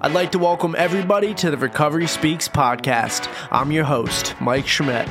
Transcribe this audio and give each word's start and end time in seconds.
I'd 0.00 0.12
like 0.12 0.32
to 0.32 0.38
welcome 0.38 0.74
everybody 0.76 1.32
to 1.34 1.50
the 1.50 1.56
Recovery 1.56 2.06
Speaks 2.06 2.48
podcast. 2.48 3.28
I'm 3.50 3.72
your 3.72 3.84
host, 3.84 4.34
Mike 4.40 4.66
Schmidt. 4.66 5.08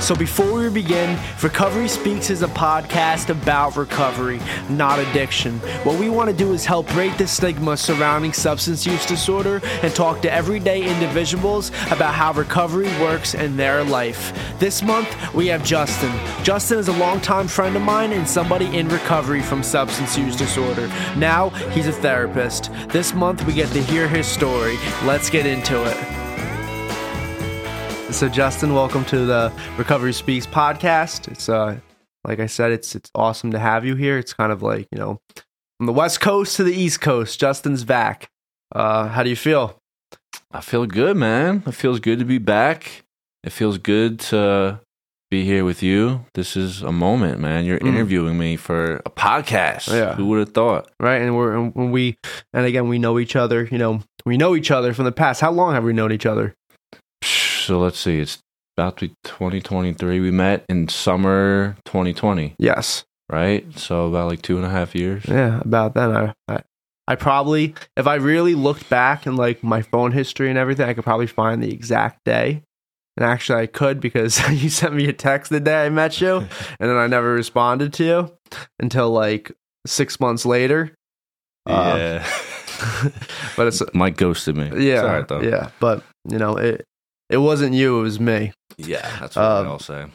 So, 0.00 0.16
before 0.16 0.50
we 0.54 0.70
begin, 0.70 1.18
Recovery 1.42 1.86
Speaks 1.86 2.30
is 2.30 2.40
a 2.42 2.48
podcast 2.48 3.28
about 3.28 3.76
recovery, 3.76 4.40
not 4.70 4.98
addiction. 4.98 5.58
What 5.84 6.00
we 6.00 6.08
want 6.08 6.30
to 6.30 6.36
do 6.36 6.54
is 6.54 6.64
help 6.64 6.88
break 6.88 7.18
the 7.18 7.28
stigma 7.28 7.76
surrounding 7.76 8.32
substance 8.32 8.86
use 8.86 9.04
disorder 9.04 9.60
and 9.82 9.94
talk 9.94 10.22
to 10.22 10.32
everyday 10.32 10.90
individuals 10.90 11.68
about 11.90 12.14
how 12.14 12.32
recovery 12.32 12.88
works 12.98 13.34
in 13.34 13.58
their 13.58 13.84
life. 13.84 14.32
This 14.58 14.82
month, 14.82 15.34
we 15.34 15.48
have 15.48 15.62
Justin. 15.64 16.12
Justin 16.42 16.78
is 16.78 16.88
a 16.88 16.92
longtime 16.92 17.46
friend 17.46 17.76
of 17.76 17.82
mine 17.82 18.12
and 18.12 18.26
somebody 18.26 18.74
in 18.74 18.88
recovery 18.88 19.42
from 19.42 19.62
substance 19.62 20.16
use 20.16 20.34
disorder. 20.34 20.88
Now, 21.16 21.50
he's 21.70 21.88
a 21.88 21.92
therapist. 21.92 22.70
This 22.88 23.12
month, 23.12 23.44
we 23.46 23.52
get 23.52 23.70
to 23.72 23.82
hear 23.82 24.08
his 24.08 24.26
story. 24.26 24.78
Let's 25.04 25.28
get 25.28 25.44
into 25.44 25.84
it. 25.84 26.19
So 28.10 28.28
Justin, 28.28 28.74
welcome 28.74 29.04
to 29.06 29.24
the 29.24 29.50
Recovery 29.78 30.12
Speaks 30.12 30.46
podcast. 30.46 31.26
It's 31.28 31.48
uh 31.48 31.78
like 32.24 32.38
I 32.38 32.46
said, 32.46 32.70
it's 32.70 32.94
it's 32.94 33.10
awesome 33.14 33.50
to 33.52 33.58
have 33.58 33.86
you 33.86 33.94
here. 33.94 34.18
It's 34.18 34.34
kind 34.34 34.52
of 34.52 34.62
like, 34.62 34.88
you 34.92 34.98
know, 34.98 35.20
from 35.78 35.86
the 35.86 35.92
West 35.92 36.20
Coast 36.20 36.56
to 36.56 36.64
the 36.64 36.74
East 36.74 37.00
Coast, 37.00 37.40
Justin's 37.40 37.84
back. 37.84 38.28
Uh 38.74 39.08
how 39.08 39.22
do 39.22 39.30
you 39.30 39.36
feel? 39.36 39.78
I 40.52 40.60
feel 40.60 40.84
good, 40.84 41.16
man. 41.16 41.62
It 41.66 41.72
feels 41.74 41.98
good 41.98 42.18
to 42.18 42.24
be 42.26 42.36
back. 42.38 43.04
It 43.42 43.50
feels 43.50 43.78
good 43.78 44.20
to 44.30 44.80
be 45.30 45.44
here 45.44 45.64
with 45.64 45.82
you. 45.82 46.26
This 46.34 46.56
is 46.58 46.82
a 46.82 46.92
moment, 46.92 47.40
man. 47.40 47.64
You're 47.64 47.78
Mm. 47.78 47.88
interviewing 47.94 48.36
me 48.38 48.56
for 48.56 48.96
a 49.06 49.10
podcast. 49.10 49.88
Yeah. 49.90 50.14
Who 50.16 50.26
would 50.26 50.40
have 50.40 50.52
thought? 50.52 50.90
Right? 51.00 51.22
And 51.22 51.34
we're 51.36 51.54
and 51.56 51.90
we 51.92 52.18
and 52.52 52.66
again 52.66 52.88
we 52.88 52.98
know 52.98 53.18
each 53.18 53.34
other, 53.36 53.66
you 53.70 53.78
know, 53.78 54.02
we 54.26 54.36
know 54.36 54.54
each 54.56 54.70
other 54.70 54.92
from 54.92 55.06
the 55.06 55.12
past. 55.12 55.40
How 55.40 55.52
long 55.52 55.72
have 55.72 55.84
we 55.84 55.94
known 55.94 56.12
each 56.12 56.26
other? 56.26 56.54
So 57.60 57.78
let's 57.78 57.98
see. 57.98 58.18
It's 58.20 58.38
about 58.76 58.96
to 58.98 59.08
be 59.08 59.14
2023. 59.24 60.20
We 60.20 60.30
met 60.30 60.64
in 60.68 60.88
summer 60.88 61.76
2020, 61.84 62.54
Yes. 62.58 63.04
right? 63.30 63.66
So 63.78 64.06
about 64.08 64.28
like 64.28 64.42
two 64.42 64.56
and 64.56 64.64
a 64.66 64.70
half 64.70 64.94
years. 64.94 65.24
Yeah, 65.28 65.60
about 65.60 65.94
then 65.94 66.16
I, 66.16 66.32
I 66.48 66.62
I 67.06 67.16
probably 67.16 67.74
if 67.96 68.06
I 68.06 68.14
really 68.16 68.54
looked 68.54 68.88
back 68.88 69.26
and 69.26 69.36
like 69.36 69.62
my 69.64 69.82
phone 69.82 70.12
history 70.12 70.48
and 70.48 70.58
everything, 70.58 70.88
I 70.88 70.94
could 70.94 71.04
probably 71.04 71.26
find 71.26 71.62
the 71.62 71.72
exact 71.72 72.20
day. 72.24 72.62
And 73.16 73.26
actually 73.26 73.62
I 73.62 73.66
could 73.66 74.00
because 74.00 74.38
you 74.62 74.70
sent 74.70 74.94
me 74.94 75.06
a 75.08 75.12
text 75.12 75.50
the 75.50 75.60
day 75.60 75.84
I 75.86 75.88
met 75.90 76.20
you 76.20 76.36
and 76.80 76.90
then 76.90 76.96
I 76.96 77.06
never 77.08 77.32
responded 77.32 77.92
to 77.94 78.04
you 78.04 78.32
until 78.78 79.10
like 79.10 79.52
6 79.86 80.20
months 80.20 80.46
later. 80.46 80.94
Uh, 81.66 81.94
yeah. 81.98 82.30
but 83.56 83.66
it's 83.66 83.82
Mike 83.92 84.16
ghosted 84.16 84.56
me. 84.56 84.70
yeah. 84.86 84.94
It's 84.94 85.02
all 85.02 85.08
right, 85.08 85.28
though. 85.28 85.42
Yeah, 85.42 85.70
but 85.80 86.02
you 86.30 86.38
know, 86.38 86.56
it 86.56 86.86
it 87.30 87.38
wasn't 87.38 87.74
you, 87.74 88.00
it 88.00 88.02
was 88.02 88.20
me. 88.20 88.52
Yeah, 88.76 89.18
that's 89.20 89.36
what 89.36 89.44
Um, 89.44 89.68
all 89.68 89.78
say. 89.78 90.06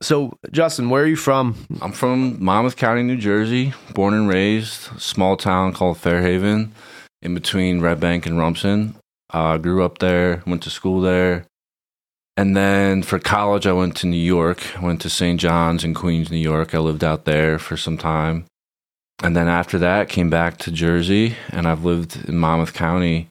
So, 0.00 0.38
Justin, 0.50 0.88
where 0.88 1.02
are 1.02 1.06
you 1.06 1.16
from? 1.16 1.66
I'm 1.82 1.92
from 1.92 2.42
Monmouth 2.42 2.76
County, 2.76 3.02
New 3.02 3.18
Jersey, 3.18 3.74
born 3.92 4.14
and 4.14 4.28
raised, 4.28 4.88
small 4.98 5.36
town 5.36 5.74
called 5.74 5.98
Fair 5.98 6.22
Haven, 6.22 6.72
in 7.20 7.34
between 7.34 7.82
Red 7.82 8.00
Bank 8.00 8.24
and 8.24 8.38
Rumson. 8.38 8.96
Uh, 9.30 9.58
grew 9.58 9.84
up 9.84 9.98
there, 9.98 10.42
went 10.46 10.62
to 10.62 10.70
school 10.70 11.00
there. 11.02 11.44
And 12.36 12.56
then 12.56 13.02
for 13.02 13.18
college, 13.18 13.66
I 13.66 13.72
went 13.72 13.96
to 13.96 14.06
New 14.06 14.16
York. 14.16 14.76
I 14.76 14.84
went 14.84 15.00
to 15.02 15.10
St. 15.10 15.38
John's 15.38 15.84
in 15.84 15.94
Queens, 15.94 16.30
New 16.30 16.38
York. 16.38 16.74
I 16.74 16.78
lived 16.78 17.04
out 17.04 17.24
there 17.26 17.58
for 17.58 17.76
some 17.76 17.98
time. 17.98 18.46
And 19.22 19.36
then 19.36 19.48
after 19.48 19.78
that, 19.78 20.08
came 20.08 20.30
back 20.30 20.56
to 20.58 20.70
Jersey, 20.72 21.36
and 21.50 21.68
I've 21.68 21.84
lived 21.84 22.28
in 22.28 22.38
Monmouth 22.38 22.72
County 22.74 23.28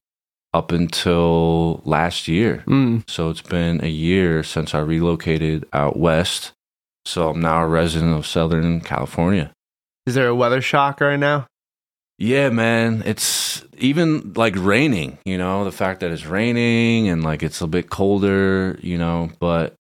up 0.54 0.72
until 0.72 1.82
last 1.86 2.28
year. 2.28 2.64
Mm, 2.68 3.10
So 3.10 3.30
it's 3.30 3.42
been 3.42 3.84
a 3.84 3.88
year 3.90 4.44
since 4.44 4.74
I 4.76 4.80
relocated 4.80 5.66
out 5.74 5.98
west. 5.98 6.52
So 7.06 7.30
I'm 7.30 7.42
now 7.42 7.62
a 7.64 7.68
resident 7.68 8.14
of 8.18 8.26
Southern 8.26 8.80
California. 8.82 9.52
is 10.06 10.16
there 10.16 10.28
a 10.28 10.36
weather 10.36 10.62
shock 10.62 11.02
right 11.02 11.20
now? 11.20 11.48
Yeah, 12.20 12.50
man. 12.50 13.02
It's 13.06 13.64
even 13.78 14.34
like 14.34 14.54
raining, 14.56 15.18
you 15.26 15.38
know, 15.38 15.64
the 15.66 15.72
fact 15.72 16.02
that 16.02 16.12
it's 16.12 16.26
raining 16.26 17.10
and 17.10 17.24
like 17.24 17.42
it's 17.44 17.62
a 17.62 17.68
bit 17.68 17.90
colder, 17.90 18.78
you 18.82 18.98
know, 18.98 19.30
but 19.40 19.74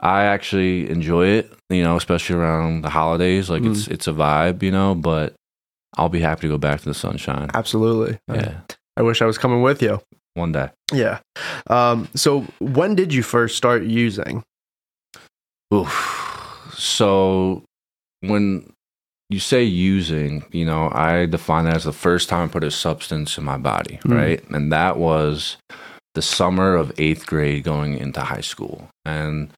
I 0.00 0.24
actually 0.24 0.88
enjoy 0.88 1.26
it, 1.26 1.52
you 1.70 1.82
know, 1.82 1.96
especially 1.96 2.36
around 2.36 2.82
the 2.82 2.90
holidays. 2.90 3.50
Like 3.50 3.64
it's 3.64 3.88
it's 3.88 4.06
a 4.06 4.12
vibe, 4.12 4.62
you 4.62 4.70
know, 4.70 4.94
but 4.94 5.34
I'll 5.96 6.08
be 6.08 6.20
happy 6.20 6.42
to 6.42 6.48
go 6.48 6.58
back 6.58 6.80
to 6.80 6.86
the 6.86 6.94
sunshine. 6.94 7.50
Absolutely. 7.52 8.18
Yeah. 8.28 8.60
I 8.96 9.02
wish 9.02 9.22
I 9.22 9.26
was 9.26 9.38
coming 9.38 9.62
with 9.62 9.82
you. 9.82 10.00
One 10.34 10.52
day. 10.52 10.70
Yeah. 10.92 11.18
Um, 11.68 12.08
so 12.14 12.46
when 12.60 12.94
did 12.94 13.12
you 13.12 13.22
first 13.22 13.56
start 13.56 13.82
using? 13.82 14.42
Oof. 15.72 16.70
So 16.76 17.62
when 18.20 18.70
you 19.30 19.40
say 19.40 19.62
using, 19.62 20.44
you 20.52 20.64
know, 20.64 20.90
I 20.92 21.26
define 21.26 21.64
that 21.64 21.76
as 21.76 21.84
the 21.84 21.92
first 21.92 22.28
time 22.28 22.48
I 22.48 22.52
put 22.52 22.64
a 22.64 22.70
substance 22.70 23.38
in 23.38 23.44
my 23.44 23.56
body, 23.58 23.98
Mm. 24.04 24.14
right? 24.16 24.50
And 24.50 24.72
that 24.72 24.96
was 24.98 25.56
the 26.14 26.22
summer 26.22 26.74
of 26.74 26.92
eighth 26.98 27.26
grade 27.26 27.64
going 27.64 27.96
into 27.96 28.20
high 28.20 28.42
school. 28.42 28.88
And, 29.06 29.50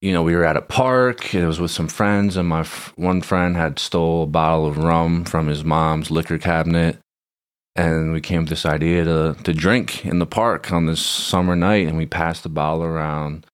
you 0.00 0.12
know, 0.12 0.22
we 0.24 0.34
were 0.34 0.44
at 0.44 0.56
a 0.56 0.60
park, 0.62 1.32
it 1.34 1.46
was 1.46 1.60
with 1.60 1.70
some 1.70 1.86
friends, 1.88 2.36
and 2.36 2.48
my 2.48 2.60
f- 2.60 2.92
one 2.96 3.20
friend 3.22 3.56
had 3.56 3.78
stole 3.78 4.24
a 4.24 4.26
bottle 4.26 4.66
of 4.66 4.78
rum 4.78 5.24
from 5.24 5.46
his 5.46 5.62
mom's 5.62 6.10
liquor 6.10 6.38
cabinet. 6.38 6.98
And 7.78 8.12
we 8.12 8.20
came 8.20 8.40
with 8.40 8.48
this 8.48 8.66
idea 8.66 9.04
to, 9.04 9.36
to 9.44 9.54
drink 9.54 10.04
in 10.04 10.18
the 10.18 10.26
park 10.26 10.72
on 10.72 10.86
this 10.86 11.00
summer 11.00 11.54
night, 11.54 11.86
and 11.86 11.96
we 11.96 12.06
passed 12.06 12.42
the 12.42 12.48
bottle 12.48 12.82
around 12.82 13.46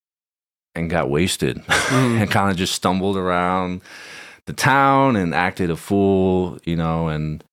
and 0.74 0.88
got 0.88 1.10
wasted 1.10 1.58
Mm. 1.58 2.20
and 2.22 2.30
kind 2.30 2.50
of 2.50 2.56
just 2.56 2.74
stumbled 2.74 3.18
around 3.18 3.82
the 4.46 4.54
town 4.54 5.16
and 5.16 5.34
acted 5.34 5.70
a 5.70 5.76
fool, 5.76 6.58
you 6.64 6.74
know, 6.74 7.08
and 7.08 7.44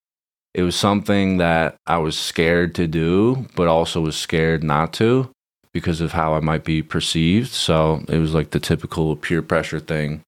it 0.54 0.64
was 0.64 0.76
something 0.76 1.38
that 1.38 1.76
I 1.86 1.98
was 1.98 2.18
scared 2.18 2.74
to 2.76 2.88
do, 2.88 3.48
but 3.56 3.68
also 3.68 4.00
was 4.00 4.16
scared 4.16 4.64
not 4.64 4.94
to 4.94 5.30
because 5.74 6.00
of 6.02 6.14
how 6.14 6.36
I 6.36 6.40
might 6.40 6.64
be 6.64 6.82
perceived. 6.82 7.50
So 7.50 8.04
it 8.08 8.18
was 8.18 8.34
like 8.34 8.52
the 8.52 8.60
typical 8.60 9.16
peer 9.18 9.42
pressure 9.42 9.80
thing. 9.80 10.22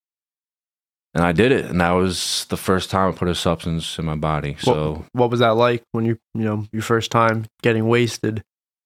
And 1.16 1.24
I 1.24 1.31
did 1.31 1.51
it, 1.51 1.66
and 1.66 1.79
that 1.79 1.91
was 1.91 2.46
the 2.50 2.57
first 2.57 2.90
time 2.90 3.09
I 3.09 3.16
put 3.16 3.28
a 3.28 3.35
substance 3.35 4.00
in 4.00 4.06
my 4.06 4.16
body. 4.16 4.56
So 4.59 4.94
what, 4.94 5.06
what 5.13 5.29
was 5.31 5.40
that 5.41 5.51
like 5.56 5.84
when 5.91 6.06
you, 6.06 6.18
you 6.34 6.41
know, 6.44 6.66
your 6.72 6.81
first 6.81 7.12
time 7.12 7.46
getting 7.62 7.88
wasted? 7.88 8.41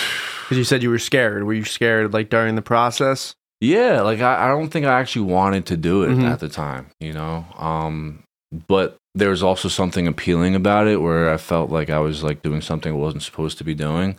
Because 0.49 0.57
you 0.57 0.65
said 0.65 0.83
you 0.83 0.89
were 0.89 0.99
scared. 0.99 1.45
Were 1.45 1.53
you 1.53 1.65
scared 1.67 2.15
like 2.15 2.31
during 2.31 2.55
the 2.55 2.63
process? 2.63 3.35
Yeah, 3.61 4.01
like 4.01 4.21
I, 4.23 4.47
I 4.47 4.49
don't 4.49 4.71
think 4.71 4.87
I 4.87 4.99
actually 4.99 5.31
wanted 5.31 5.67
to 5.67 5.77
do 5.77 6.05
it 6.05 6.09
Mhm. 6.09 6.25
at 6.25 6.41
the 6.41 6.49
time, 6.49 6.87
you 7.01 7.13
know. 7.13 7.45
Um, 7.59 8.23
but 8.67 8.97
there 9.15 9.29
was 9.29 9.43
also 9.43 9.69
something 9.69 10.07
appealing 10.09 10.55
about 10.55 10.87
it 10.87 11.03
where 11.03 11.31
I 11.31 11.37
felt 11.37 11.69
like 11.69 11.91
I 11.91 11.99
was 11.99 12.23
like 12.23 12.41
doing 12.41 12.63
something 12.63 12.95
I 12.95 12.97
wasn't 12.97 13.25
supposed 13.25 13.59
to 13.59 13.65
be 13.65 13.75
doing, 13.75 14.19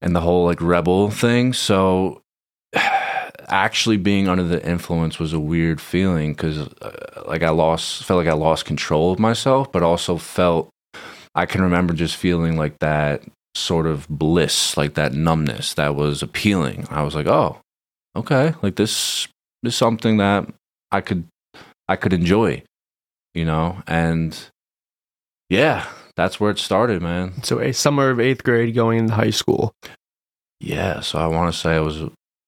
and 0.00 0.14
the 0.14 0.20
whole 0.20 0.44
like 0.44 0.60
rebel 0.60 1.10
thing. 1.10 1.52
So 1.54 2.21
actually 3.52 3.98
being 3.98 4.28
under 4.28 4.42
the 4.42 4.66
influence 4.66 5.18
was 5.18 5.32
a 5.32 5.38
weird 5.38 5.80
feeling 5.80 6.32
because 6.32 6.58
uh, 6.58 7.22
like 7.26 7.42
I 7.42 7.50
lost 7.50 8.04
felt 8.04 8.18
like 8.18 8.32
I 8.32 8.36
lost 8.36 8.64
control 8.64 9.12
of 9.12 9.18
myself, 9.18 9.70
but 9.70 9.82
also 9.82 10.16
felt 10.16 10.70
I 11.34 11.46
can 11.46 11.62
remember 11.62 11.94
just 11.94 12.16
feeling 12.16 12.56
like 12.56 12.78
that 12.80 13.22
sort 13.54 13.86
of 13.86 14.08
bliss, 14.08 14.76
like 14.76 14.94
that 14.94 15.12
numbness 15.12 15.74
that 15.74 15.94
was 15.94 16.22
appealing. 16.22 16.86
I 16.90 17.02
was 17.02 17.14
like, 17.14 17.26
oh 17.26 17.60
okay, 18.16 18.54
like 18.62 18.76
this 18.76 19.28
is 19.62 19.76
something 19.76 20.16
that 20.16 20.46
I 20.90 21.00
could 21.00 21.24
I 21.88 21.96
could 21.96 22.12
enjoy, 22.12 22.62
you 23.34 23.44
know, 23.44 23.82
and 23.86 24.38
yeah, 25.50 25.86
that's 26.16 26.40
where 26.40 26.50
it 26.50 26.58
started, 26.58 27.02
man. 27.02 27.42
So 27.42 27.60
a 27.60 27.72
summer 27.72 28.10
of 28.10 28.20
eighth 28.20 28.44
grade 28.44 28.74
going 28.74 28.98
into 28.98 29.14
high 29.14 29.30
school. 29.30 29.72
Yeah, 30.60 31.00
so 31.00 31.18
I 31.18 31.26
want 31.26 31.52
to 31.52 31.58
say 31.58 31.74
I 31.74 31.80
was 31.80 32.02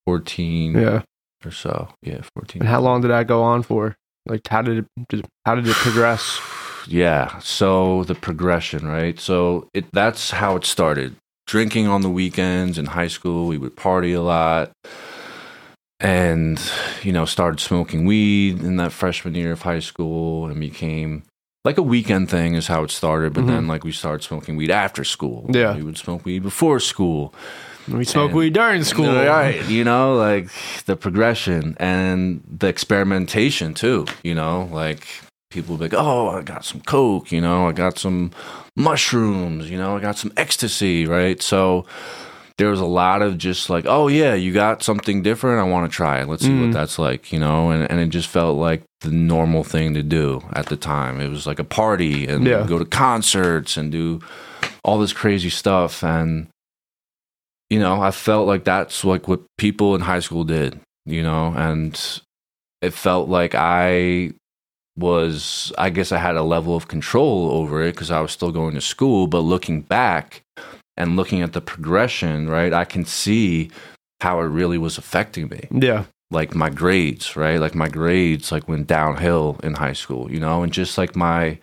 14 0.07 0.75
Yeah. 0.75 1.03
or 1.45 1.51
so. 1.51 1.89
Yeah, 2.03 2.21
14. 2.35 2.63
And 2.63 2.69
how 2.69 2.81
long 2.81 3.01
did 3.01 3.09
that 3.09 3.27
go 3.27 3.43
on 3.43 3.63
for? 3.63 3.97
Like 4.27 4.47
how 4.49 4.63
did 4.63 4.87
it 5.11 5.27
how 5.45 5.55
did 5.55 5.67
it 5.67 5.75
progress? 5.75 6.41
Yeah, 6.87 7.39
so 7.39 8.05
the 8.05 8.15
progression, 8.15 8.87
right? 8.87 9.19
So 9.19 9.71
it 9.73 9.87
that's 9.93 10.31
how 10.31 10.57
it 10.57 10.67
started. 10.67 11.17
Drinking 11.47 11.89
on 11.89 12.03
the 12.03 12.11
weekends 12.11 12.77
in 12.77 12.85
high 12.85 13.09
school, 13.09 13.47
we 13.47 13.57
would 13.57 13.75
party 13.75 14.13
a 14.13 14.21
lot. 14.21 14.71
And 15.99 16.61
you 17.03 17.11
know, 17.11 17.25
started 17.25 17.61
smoking 17.61 18.05
weed 18.05 18.63
in 18.63 18.77
that 18.77 18.93
freshman 18.93 19.35
year 19.35 19.53
of 19.53 19.63
high 19.63 19.79
school 19.79 20.45
and 20.45 20.61
became 20.61 21.23
like 21.65 21.79
a 21.79 21.83
weekend 21.83 22.29
thing 22.29 22.55
is 22.55 22.67
how 22.67 22.85
it 22.85 22.91
started, 22.91 23.33
but 23.33 23.41
mm-hmm. 23.41 23.51
then 23.51 23.67
like 23.67 23.85
we 23.85 23.93
started 23.93 24.23
smoking 24.23 24.57
weed 24.57 24.71
after 24.71 25.05
school. 25.05 25.47
Yeah. 25.49 25.75
We 25.75 25.83
would 25.83 25.97
smoke 25.97 26.25
weed 26.25 26.43
before 26.43 26.81
school. 26.81 27.35
We 27.89 28.05
smoke 28.05 28.31
And- 28.31 28.39
weed 28.39 28.53
during 28.55 28.85
school. 28.85 29.15
Right. 29.15 29.65
You 29.69 29.85
know, 29.85 30.15
like 30.15 30.49
the 30.87 30.97
progression 30.97 31.77
and 31.79 32.43
the 32.49 32.69
experimentation 32.69 33.75
too, 33.75 34.07
you 34.23 34.35
know, 34.35 34.69
like 34.73 35.07
people 35.51 35.77
would 35.77 35.91
be 35.91 35.97
like, 35.97 36.05
oh, 36.05 36.31
I 36.31 36.43
got 36.43 36.65
some 36.65 36.81
coke, 36.81 37.31
you 37.31 37.41
know, 37.41 37.69
I 37.69 37.73
got 37.73 37.99
some 37.99 38.31
mushrooms, 38.77 39.71
you 39.71 39.79
know, 39.79 39.97
I 39.97 40.01
got 40.01 40.19
some 40.19 40.33
ecstasy, 40.37 41.07
right? 41.07 41.41
So 41.41 41.87
there 42.57 42.69
was 42.69 42.81
a 42.81 42.87
lot 42.87 43.21
of 43.23 43.37
just 43.37 43.69
like, 43.69 43.85
oh 43.87 44.09
yeah, 44.09 44.35
you 44.35 44.53
got 44.53 44.83
something 44.83 45.23
different. 45.23 45.61
I 45.61 45.69
want 45.69 45.91
to 45.91 45.95
try 45.95 46.21
it. 46.21 46.29
Let's 46.29 46.45
see 46.45 46.57
what 46.57 46.71
mm. 46.71 46.73
that's 46.73 46.99
like, 46.99 47.33
you 47.33 47.39
know. 47.39 47.71
And 47.71 47.91
and 47.91 48.01
it 48.01 48.09
just 48.11 48.29
felt 48.29 48.59
like 48.59 48.83
the 49.01 49.11
normal 49.11 49.65
thing 49.65 49.95
to 49.95 50.03
do 50.03 50.41
at 50.53 50.67
the 50.67 50.77
time. 50.77 51.21
It 51.21 51.29
was 51.29 51.47
like 51.47 51.59
a 51.59 51.65
party 51.65 52.27
and 52.27 52.47
Yeah. 52.47 52.65
go 52.67 52.79
to 52.79 52.85
concerts 52.85 53.77
and 53.77 53.91
do 53.91 54.21
all 54.85 54.99
this 54.99 55.13
crazy 55.13 55.51
stuff. 55.51 56.05
And 56.05 56.47
you 57.71 57.79
know, 57.79 58.01
I 58.01 58.11
felt 58.11 58.47
like 58.47 58.65
that's 58.65 59.05
like 59.05 59.29
what 59.29 59.43
people 59.59 59.95
in 59.95 60.01
high 60.03 60.21
school 60.21 60.45
did, 60.45 60.79
you 61.07 61.23
know, 61.23 61.53
and 61.57 62.01
it 62.83 62.93
felt 62.93 63.29
like 63.29 63.55
I 63.55 64.33
was 64.97 65.73
I 65.77 65.91
guess 65.91 66.13
I 66.13 66.19
had 66.19 66.37
a 66.37 66.43
level 66.43 66.77
of 66.77 66.89
control 66.89 67.51
over 67.51 67.83
it 67.83 67.93
because 67.93 68.11
I 68.11 68.21
was 68.21 68.33
still 68.33 68.53
going 68.53 68.75
to 68.75 68.81
school, 68.81 69.27
but 69.27 69.41
looking 69.41 69.83
back 69.83 70.43
and 70.97 71.17
looking 71.17 71.43
at 71.43 71.53
the 71.53 71.61
progression, 71.61 72.49
right, 72.49 72.73
I 72.73 72.85
can 72.85 73.05
see 73.05 73.71
how 74.21 74.41
it 74.41 74.45
really 74.45 74.79
was 74.79 74.99
affecting 74.99 75.49
me. 75.49 75.67
Yeah. 75.71 76.05
Like 76.31 76.55
my 76.55 76.71
grades, 76.71 77.37
right? 77.37 77.59
Like 77.61 77.75
my 77.75 77.89
grades 77.89 78.53
like 78.53 78.69
went 78.69 78.87
downhill 78.87 79.59
in 79.63 79.75
high 79.75 79.93
school, 79.93 80.31
you 80.31 80.41
know, 80.41 80.63
and 80.63 80.73
just 80.73 80.97
like 80.97 81.17
my 81.17 81.59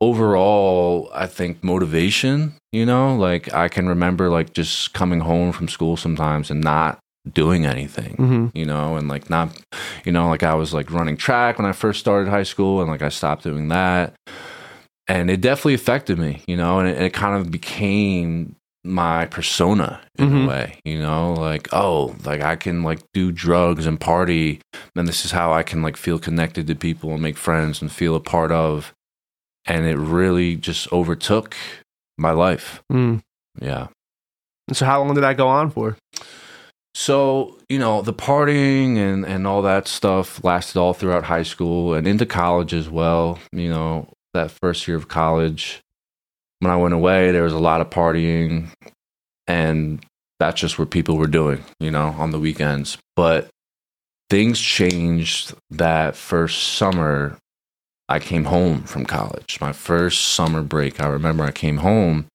overall 0.00 1.10
I 1.14 1.26
think 1.26 1.62
motivation, 1.62 2.54
you 2.72 2.86
know, 2.86 3.14
like 3.16 3.52
I 3.54 3.68
can 3.68 3.88
remember 3.88 4.28
like 4.30 4.52
just 4.52 4.92
coming 4.94 5.20
home 5.20 5.52
from 5.52 5.68
school 5.68 5.96
sometimes 5.96 6.50
and 6.50 6.60
not 6.62 6.98
doing 7.34 7.66
anything 7.66 8.14
hmm 8.16 8.46
you 8.54 8.64
know, 8.64 8.96
and 8.96 9.06
like 9.08 9.28
not, 9.30 9.56
you 10.04 10.10
know, 10.12 10.28
like 10.28 10.42
I 10.42 10.54
was 10.54 10.72
like 10.74 10.90
running 10.90 11.16
track 11.16 11.58
when 11.58 11.66
I 11.66 11.72
first 11.72 12.00
started 12.00 12.28
high 12.30 12.42
school, 12.42 12.80
and 12.80 12.90
like 12.90 13.02
I 13.02 13.10
stopped 13.10 13.44
doing 13.44 13.68
that, 13.68 14.14
and 15.06 15.30
it 15.30 15.40
definitely 15.40 15.74
affected 15.74 16.18
me, 16.18 16.42
you 16.48 16.56
know, 16.56 16.80
and 16.80 16.88
it, 16.88 17.00
it 17.00 17.12
kind 17.12 17.36
of 17.36 17.50
became 17.50 18.56
my 18.82 19.26
persona 19.26 20.00
in 20.18 20.30
Mhm. 20.30 20.44
a 20.44 20.48
way, 20.48 20.78
you 20.84 20.98
know, 20.98 21.34
like 21.34 21.68
oh, 21.72 22.16
like 22.24 22.40
I 22.40 22.56
can 22.56 22.82
like 22.82 23.00
do 23.12 23.30
drugs 23.30 23.86
and 23.86 24.00
party, 24.00 24.60
and 24.96 25.06
this 25.06 25.24
is 25.24 25.30
how 25.30 25.52
I 25.52 25.62
can 25.62 25.82
like 25.82 25.96
feel 25.96 26.18
connected 26.18 26.66
to 26.66 26.74
people 26.74 27.12
and 27.12 27.22
make 27.22 27.36
friends 27.36 27.80
and 27.82 27.92
feel 27.92 28.16
a 28.16 28.20
part 28.20 28.50
of, 28.50 28.92
and 29.66 29.86
it 29.86 29.96
really 29.96 30.56
just 30.56 30.90
overtook 30.92 31.56
my 32.18 32.32
life. 32.32 32.82
Mm. 32.92 33.22
Yeah. 33.60 33.88
And 34.68 34.76
so, 34.76 34.86
how 34.86 35.02
long 35.02 35.14
did 35.14 35.22
that 35.22 35.36
go 35.36 35.48
on 35.48 35.70
for? 35.70 35.96
So, 36.94 37.58
you 37.68 37.78
know, 37.78 38.02
the 38.02 38.12
partying 38.12 38.96
and, 38.96 39.24
and 39.24 39.46
all 39.46 39.62
that 39.62 39.86
stuff 39.86 40.42
lasted 40.42 40.78
all 40.78 40.92
throughout 40.92 41.24
high 41.24 41.44
school 41.44 41.94
and 41.94 42.06
into 42.06 42.26
college 42.26 42.74
as 42.74 42.88
well. 42.88 43.38
You 43.52 43.70
know, 43.70 44.12
that 44.34 44.50
first 44.50 44.86
year 44.88 44.96
of 44.96 45.08
college, 45.08 45.80
when 46.58 46.70
I 46.70 46.76
went 46.76 46.94
away, 46.94 47.30
there 47.30 47.44
was 47.44 47.52
a 47.52 47.58
lot 47.58 47.80
of 47.80 47.90
partying, 47.90 48.68
and 49.46 50.04
that's 50.38 50.60
just 50.60 50.78
what 50.78 50.90
people 50.90 51.16
were 51.16 51.26
doing, 51.26 51.64
you 51.78 51.90
know, 51.90 52.14
on 52.18 52.30
the 52.30 52.38
weekends. 52.38 52.98
But 53.16 53.48
things 54.28 54.60
changed 54.60 55.54
that 55.70 56.16
first 56.16 56.74
summer. 56.74 57.36
I 58.10 58.18
came 58.18 58.44
home 58.44 58.82
from 58.82 59.06
college, 59.06 59.58
my 59.60 59.72
first 59.72 60.28
summer 60.34 60.62
break. 60.62 61.00
I 61.00 61.06
remember 61.06 61.44
I 61.44 61.52
came 61.52 61.78
home, 61.78 62.26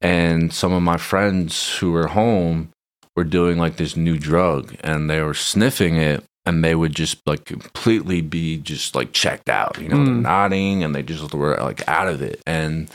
and 0.00 0.52
some 0.52 0.72
of 0.72 0.82
my 0.82 0.96
friends 0.96 1.76
who 1.78 1.90
were 1.92 2.06
home 2.06 2.70
were 3.16 3.24
doing 3.24 3.58
like 3.58 3.76
this 3.76 3.96
new 3.96 4.16
drug 4.16 4.74
and 4.80 5.10
they 5.10 5.20
were 5.20 5.34
sniffing 5.34 5.96
it 5.96 6.22
and 6.46 6.64
they 6.64 6.74
would 6.76 6.94
just 6.94 7.18
like 7.26 7.44
completely 7.44 8.20
be 8.22 8.56
just 8.56 8.94
like 8.94 9.12
checked 9.12 9.50
out 9.50 9.76
you 9.78 9.88
know 9.88 9.96
Mm. 9.96 10.22
nodding 10.22 10.84
and 10.84 10.94
they 10.94 11.02
just 11.02 11.34
were 11.34 11.56
like 11.56 11.86
out 11.88 12.06
of 12.08 12.22
it 12.22 12.40
and 12.46 12.88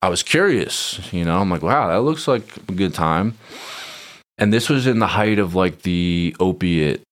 i 0.00 0.08
was 0.08 0.22
curious 0.22 0.98
you 1.12 1.24
know 1.26 1.40
i'm 1.40 1.50
like 1.50 1.62
wow 1.62 1.88
that 1.88 2.00
looks 2.02 2.26
like 2.26 2.44
a 2.68 2.72
good 2.72 2.94
time 2.94 3.36
and 4.38 4.50
this 4.52 4.68
was 4.70 4.86
in 4.86 4.98
the 5.00 5.08
height 5.08 5.38
of 5.40 5.54
like 5.54 5.82
the 5.82 6.34
opiate 6.40 7.02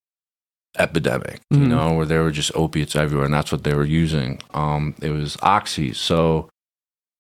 epidemic 0.79 1.41
you 1.51 1.59
Mhm. 1.59 1.69
know 1.69 1.93
where 1.95 2.07
there 2.07 2.23
were 2.23 2.31
just 2.31 2.53
opiates 2.55 2.95
everywhere 2.95 3.25
and 3.27 3.35
that's 3.35 3.51
what 3.53 3.65
they 3.65 3.75
were 3.75 3.85
using 3.85 4.41
um 4.55 4.95
it 5.03 5.11
was 5.11 5.37
oxy 5.43 5.93
so 5.93 6.49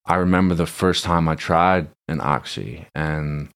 i 0.06 0.14
remember 0.14 0.54
the 0.54 0.66
first 0.66 1.02
time 1.04 1.28
i 1.28 1.34
tried 1.34 1.88
an 2.08 2.20
oxy 2.20 2.86
and 2.94 3.48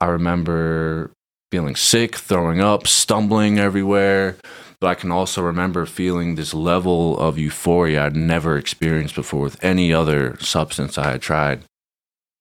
I 0.00 0.06
remember 0.08 1.12
feeling 1.50 1.76
sick, 1.76 2.16
throwing 2.16 2.60
up, 2.60 2.86
stumbling 2.86 3.58
everywhere. 3.58 4.36
But 4.80 4.88
I 4.88 4.94
can 4.96 5.10
also 5.10 5.40
remember 5.40 5.86
feeling 5.86 6.34
this 6.34 6.52
level 6.52 7.18
of 7.18 7.38
euphoria 7.38 8.04
I'd 8.04 8.16
never 8.16 8.58
experienced 8.58 9.14
before 9.14 9.40
with 9.40 9.64
any 9.64 9.94
other 9.94 10.36
substance 10.40 10.98
I 10.98 11.12
had 11.12 11.22
tried. 11.22 11.62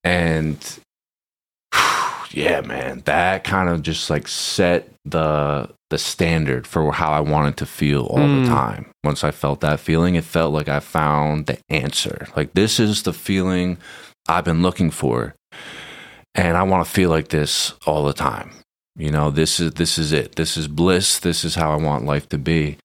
And 0.03 0.57
yeah, 2.31 2.61
man, 2.61 3.03
that 3.05 3.44
kind 3.45 3.69
of 3.69 3.81
just 3.81 4.09
like 4.09 4.27
set 4.27 4.89
the 5.05 5.69
the 5.93 5.99
standard 5.99 6.65
for 6.65 6.91
how 6.91 7.11
I 7.11 7.19
wanted 7.19 7.55
to 7.57 7.65
feel 7.67 8.01
all 8.07 8.17
Mm. 8.17 8.43
the 8.45 8.49
time. 8.49 8.85
Once 9.03 9.23
I 9.23 9.29
felt 9.29 9.61
that 9.61 9.79
feeling, 9.79 10.15
it 10.15 10.23
felt 10.23 10.51
like 10.51 10.67
I 10.67 10.79
found 10.79 11.45
the 11.45 11.59
answer. 11.69 12.27
Like 12.35 12.53
this 12.55 12.79
is 12.79 13.03
the 13.03 13.13
feeling 13.13 13.77
I've 14.27 14.43
been 14.45 14.63
looking 14.63 14.89
for 14.89 15.35
and 16.33 16.57
I 16.57 16.63
want 16.63 16.83
to 16.85 16.91
feel 16.91 17.11
like 17.11 17.27
this 17.29 17.73
all 17.85 18.03
the 18.05 18.13
time. 18.13 18.49
You 18.95 19.11
know, 19.11 19.29
this 19.29 19.59
is 19.59 19.73
this 19.73 19.97
is 19.99 20.11
it. 20.11 20.35
This 20.35 20.57
is 20.57 20.67
bliss. 20.67 21.19
This 21.19 21.45
is 21.45 21.53
how 21.55 21.71
I 21.71 21.75
want 21.75 22.05
life 22.05 22.27
to 22.29 22.37
be. 22.39 22.77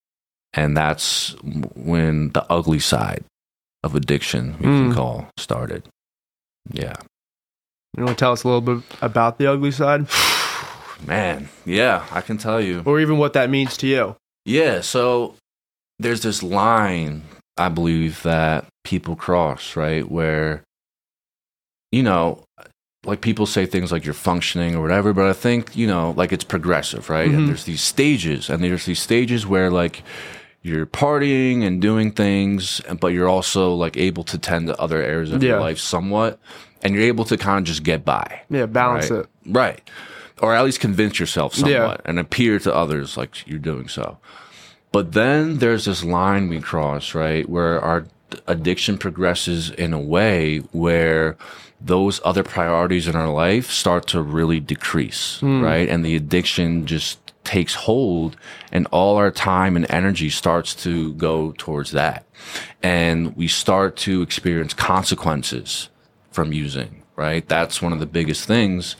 And 0.53 0.77
that's 0.77 1.35
when 1.75 2.29
the 2.33 2.45
ugly 2.51 2.79
side 2.79 3.23
of 3.83 3.95
addiction 3.95 4.53
we 4.59 4.65
can 4.65 4.91
Mm. 4.91 4.95
call 4.95 5.27
started. 5.37 5.83
Yeah. 6.71 6.93
You 7.97 8.03
want 8.05 8.17
to 8.17 8.21
tell 8.23 8.33
us 8.33 8.43
a 8.43 8.47
little 8.47 8.61
bit 8.61 8.83
about 9.01 9.37
the 9.39 9.47
ugly 9.47 9.71
side, 9.71 10.05
Man, 11.05 11.49
yeah, 11.65 12.05
I 12.11 12.21
can 12.21 12.37
tell 12.37 12.61
you. 12.61 12.81
or 12.85 12.99
even 12.99 13.17
what 13.17 13.33
that 13.33 13.49
means 13.49 13.77
to 13.77 13.87
you? 13.87 14.15
Yeah, 14.45 14.81
so 14.81 15.35
there's 15.97 16.21
this 16.21 16.43
line 16.43 17.23
I 17.57 17.67
believe 17.69 18.23
that 18.23 18.65
people 18.83 19.15
cross, 19.15 19.75
right? 19.75 20.09
Where 20.09 20.63
you 21.91 22.03
know, 22.03 22.43
like 23.05 23.21
people 23.21 23.45
say 23.45 23.65
things 23.65 23.91
like 23.91 24.05
you're 24.05 24.13
functioning 24.13 24.75
or 24.75 24.81
whatever, 24.81 25.11
but 25.13 25.25
I 25.25 25.33
think, 25.33 25.75
you 25.75 25.87
know, 25.87 26.11
like 26.15 26.31
it's 26.31 26.43
progressive, 26.43 27.09
right? 27.09 27.29
Mhm. 27.29 27.37
And 27.37 27.49
there's 27.49 27.63
these 27.63 27.81
stages, 27.81 28.49
and 28.49 28.63
there's 28.63 28.85
these 28.85 28.99
stages 29.01 29.47
where 29.47 29.71
like 29.71 30.03
you're 30.61 30.85
partying 30.85 31.63
and 31.65 31.81
doing 31.81 32.11
things, 32.11 32.81
but 32.99 33.07
you're 33.07 33.27
also 33.29 33.73
like 33.73 33.97
able 33.97 34.23
to 34.25 34.37
tend 34.37 34.67
to 34.67 34.77
other 34.79 35.01
areas 35.01 35.31
of 35.31 35.41
Yeah. 35.41 35.51
your 35.51 35.59
life 35.61 35.79
somewhat, 35.79 36.39
and 36.83 36.93
you're 36.93 37.03
able 37.05 37.25
to 37.25 37.37
kind 37.37 37.57
of 37.59 37.63
just 37.63 37.83
get 37.83 38.05
by. 38.05 38.41
Yeah, 38.49 38.65
balance 38.67 39.09
Right. 39.09 39.21
it. 39.21 39.27
Right. 39.47 39.89
Or 40.41 40.55
at 40.55 40.63
least 40.63 40.79
convince 40.79 41.19
yourself 41.19 41.53
somewhat 41.53 42.01
Yeah. 42.03 42.09
and 42.09 42.19
appear 42.19 42.59
to 42.59 42.73
others 42.73 43.17
like 43.17 43.47
you're 43.47 43.59
doing 43.59 43.87
so. 43.87 44.17
But 44.91 45.13
then 45.13 45.57
there's 45.57 45.85
this 45.85 46.03
line 46.03 46.49
we 46.49 46.59
cross, 46.59 47.13
right, 47.13 47.47
where 47.47 47.79
our 47.79 48.05
addiction 48.47 48.97
progresses 48.97 49.69
in 49.69 49.93
a 49.93 49.99
way 49.99 50.59
where 50.71 51.37
those 51.81 52.19
other 52.25 52.43
priorities 52.43 53.07
in 53.07 53.15
our 53.15 53.29
life 53.29 53.69
start 53.69 54.07
to 54.07 54.21
really 54.21 54.59
decrease, 54.59 55.39
hmm. 55.39 55.61
right? 55.61 55.87
And 55.87 56.03
the 56.03 56.15
addiction 56.15 56.85
just 56.85 57.19
takes 57.43 57.73
hold 57.73 58.35
and 58.71 58.85
all 58.91 59.15
our 59.15 59.31
time 59.31 59.75
and 59.75 59.89
energy 59.89 60.29
starts 60.29 60.75
to 60.75 61.13
go 61.13 61.53
towards 61.57 61.91
that. 61.91 62.25
And 62.83 63.35
we 63.35 63.47
start 63.47 63.95
to 63.97 64.21
experience 64.21 64.73
consequences 64.73 65.89
from 66.31 66.53
using, 66.53 67.03
right? 67.15 67.47
That's 67.47 67.81
one 67.81 67.93
of 67.93 67.99
the 67.99 68.05
biggest 68.05 68.45
things 68.45 68.95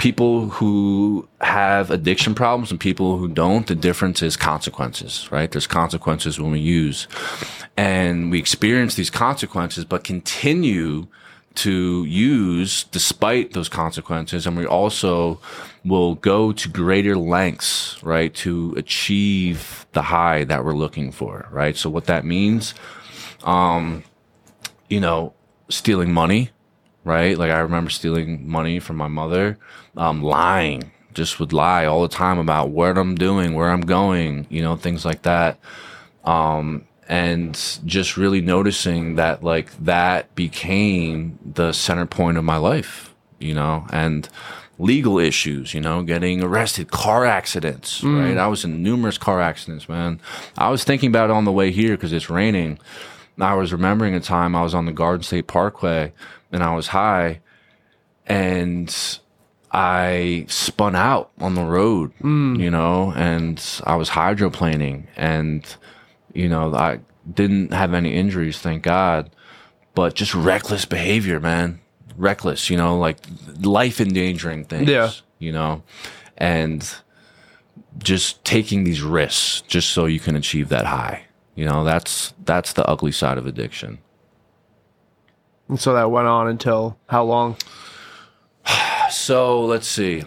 people 0.00 0.48
who 0.48 1.28
have 1.42 1.90
addiction 1.90 2.34
problems 2.34 2.70
and 2.70 2.80
people 2.80 3.18
who 3.18 3.28
don't, 3.28 3.66
the 3.66 3.74
difference 3.74 4.22
is 4.22 4.34
consequences, 4.34 5.30
right? 5.30 5.50
There's 5.50 5.66
consequences 5.66 6.40
when 6.40 6.52
we 6.52 6.58
use. 6.58 7.06
And 7.76 8.30
we 8.30 8.38
experience 8.38 8.94
these 8.94 9.10
consequences, 9.10 9.84
but 9.84 10.02
continue 10.02 11.06
to 11.56 12.06
use 12.06 12.84
despite 12.84 13.52
those 13.52 13.68
consequences. 13.68 14.46
And 14.46 14.56
we 14.56 14.64
also 14.64 15.38
will 15.84 16.14
go 16.14 16.52
to 16.52 16.68
greater 16.70 17.14
lengths, 17.14 18.02
right, 18.02 18.32
to 18.36 18.72
achieve 18.78 19.84
the 19.92 20.00
high 20.00 20.44
that 20.44 20.64
we're 20.64 20.72
looking 20.72 21.12
for, 21.12 21.46
right? 21.50 21.76
So 21.76 21.90
what 21.90 22.06
that 22.06 22.24
means, 22.24 22.72
um, 23.44 24.04
you 24.88 24.98
know, 24.98 25.34
stealing 25.68 26.10
money, 26.10 26.52
right? 27.04 27.36
Like 27.38 27.50
I 27.50 27.60
remember 27.60 27.90
stealing 27.90 28.48
money 28.48 28.78
from 28.78 28.96
my 28.96 29.08
mother, 29.08 29.58
um, 29.96 30.22
lying, 30.22 30.90
just 31.14 31.40
would 31.40 31.52
lie 31.52 31.86
all 31.86 32.02
the 32.02 32.08
time 32.08 32.38
about 32.38 32.70
what 32.70 32.96
I'm 32.96 33.14
doing, 33.14 33.54
where 33.54 33.70
I'm 33.70 33.80
going, 33.82 34.46
you 34.50 34.62
know, 34.62 34.76
things 34.76 35.04
like 35.04 35.22
that. 35.22 35.58
Um, 36.24 36.86
and 37.08 37.54
just 37.84 38.16
really 38.16 38.40
noticing 38.40 39.16
that 39.16 39.42
like 39.42 39.72
that 39.84 40.32
became 40.36 41.38
the 41.44 41.72
center 41.72 42.06
point 42.06 42.38
of 42.38 42.44
my 42.44 42.56
life, 42.56 43.12
you 43.40 43.52
know, 43.54 43.86
and 43.90 44.28
legal 44.78 45.18
issues, 45.18 45.74
you 45.74 45.80
know, 45.80 46.02
getting 46.02 46.42
arrested, 46.42 46.90
car 46.90 47.24
accidents, 47.26 48.02
right? 48.04 48.36
I 48.38 48.46
was 48.46 48.64
in 48.64 48.82
numerous 48.82 49.18
car 49.18 49.40
accidents, 49.40 49.88
man. 49.88 50.20
I 50.56 50.68
was 50.70 50.84
thinking 50.84 51.08
about 51.08 51.30
it 51.30 51.32
on 51.32 51.44
the 51.44 51.52
way 51.52 51.70
here 51.72 51.96
because 51.96 52.12
it's 52.12 52.30
raining. 52.30 52.78
I 53.40 53.54
was 53.54 53.72
remembering 53.72 54.14
a 54.14 54.20
time 54.20 54.54
I 54.54 54.62
was 54.62 54.74
on 54.74 54.86
the 54.86 54.92
Garden 54.92 55.22
State 55.22 55.46
Parkway 55.48 56.12
and 56.52 56.62
I 56.62 56.74
was 56.74 56.88
high 56.88 57.40
and 58.26 58.94
I 59.72 60.46
spun 60.48 60.96
out 60.96 61.30
on 61.38 61.54
the 61.54 61.64
road, 61.64 62.12
mm. 62.20 62.58
you 62.58 62.70
know, 62.70 63.12
and 63.14 63.62
I 63.84 63.96
was 63.96 64.10
hydroplaning 64.10 65.06
and, 65.16 65.64
you 66.32 66.48
know, 66.48 66.74
I 66.74 67.00
didn't 67.32 67.72
have 67.72 67.94
any 67.94 68.14
injuries, 68.14 68.58
thank 68.58 68.82
God, 68.82 69.30
but 69.94 70.14
just 70.14 70.34
reckless 70.34 70.84
behavior, 70.84 71.40
man. 71.40 71.80
Reckless, 72.16 72.68
you 72.68 72.76
know, 72.76 72.98
like 72.98 73.18
life 73.60 74.00
endangering 74.00 74.64
things, 74.64 74.88
Yeah. 74.88 75.10
you 75.38 75.52
know, 75.52 75.82
and 76.36 76.88
just 77.98 78.44
taking 78.44 78.84
these 78.84 79.02
risks 79.02 79.62
just 79.62 79.90
so 79.90 80.06
you 80.06 80.20
can 80.20 80.36
achieve 80.36 80.68
that 80.68 80.86
high. 80.86 81.26
You 81.54 81.64
know, 81.64 81.84
that's 81.84 82.34
that's 82.44 82.72
the 82.72 82.84
ugly 82.86 83.12
side 83.12 83.38
of 83.38 83.46
addiction. 83.46 83.98
And 85.70 85.80
so 85.80 85.94
that 85.94 86.10
went 86.10 86.26
on 86.26 86.48
until 86.48 86.98
how 87.06 87.22
long? 87.22 87.56
So 89.08 89.64
let's 89.64 89.86
see. 89.86 90.24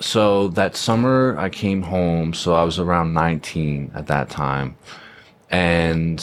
So 0.00 0.48
that 0.48 0.76
summer 0.76 1.34
I 1.38 1.48
came 1.48 1.80
home, 1.80 2.34
so 2.34 2.52
I 2.52 2.62
was 2.62 2.78
around 2.78 3.14
19 3.14 3.92
at 3.94 4.08
that 4.08 4.28
time. 4.28 4.76
And 5.50 6.22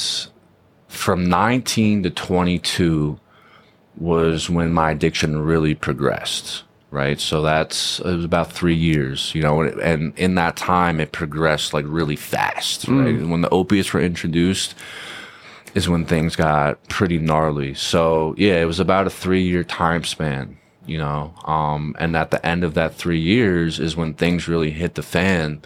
from 0.88 1.26
19 1.30 2.04
to 2.04 2.12
22 2.12 3.20
was 3.98 4.52
when 4.52 4.72
my 4.72 4.92
addiction 4.92 5.40
really 5.42 5.74
progressed, 5.74 6.64
right? 6.92 7.20
So 7.20 7.42
that's 7.42 8.00
it 8.02 8.16
was 8.16 8.26
about 8.26 8.52
3 8.52 8.76
years, 8.76 9.34
you 9.34 9.42
know, 9.42 9.62
and, 9.62 9.80
and 9.82 10.18
in 10.18 10.36
that 10.36 10.58
time 10.58 11.00
it 11.00 11.12
progressed 11.12 11.74
like 11.74 11.86
really 11.88 12.16
fast, 12.16 12.88
right? 12.88 13.16
Mm. 13.16 13.30
When 13.30 13.42
the 13.42 13.50
opiates 13.50 13.94
were 13.94 14.02
introduced, 14.02 14.76
is 15.76 15.90
when 15.90 16.06
things 16.06 16.36
got 16.36 16.84
pretty 16.90 17.20
gnarly. 17.20 17.74
So 17.74 18.36
yeah, 18.38 18.56
it 18.56 18.66
was 18.66 18.80
about 18.80 19.08
a 19.08 19.12
three 19.12 19.44
year 19.44 19.64
time 19.64 20.04
span, 20.04 20.58
you 20.86 20.98
know. 20.98 21.34
Um, 21.46 21.96
and 22.00 22.16
at 22.16 22.32
the 22.32 22.46
end 22.46 22.64
of 22.64 22.74
that 22.74 22.96
three 22.96 23.20
years 23.20 23.80
is 23.80 23.96
when 23.96 24.14
things 24.14 24.48
really 24.48 24.72
hit 24.72 24.96
the 24.96 25.04
fan. 25.04 25.62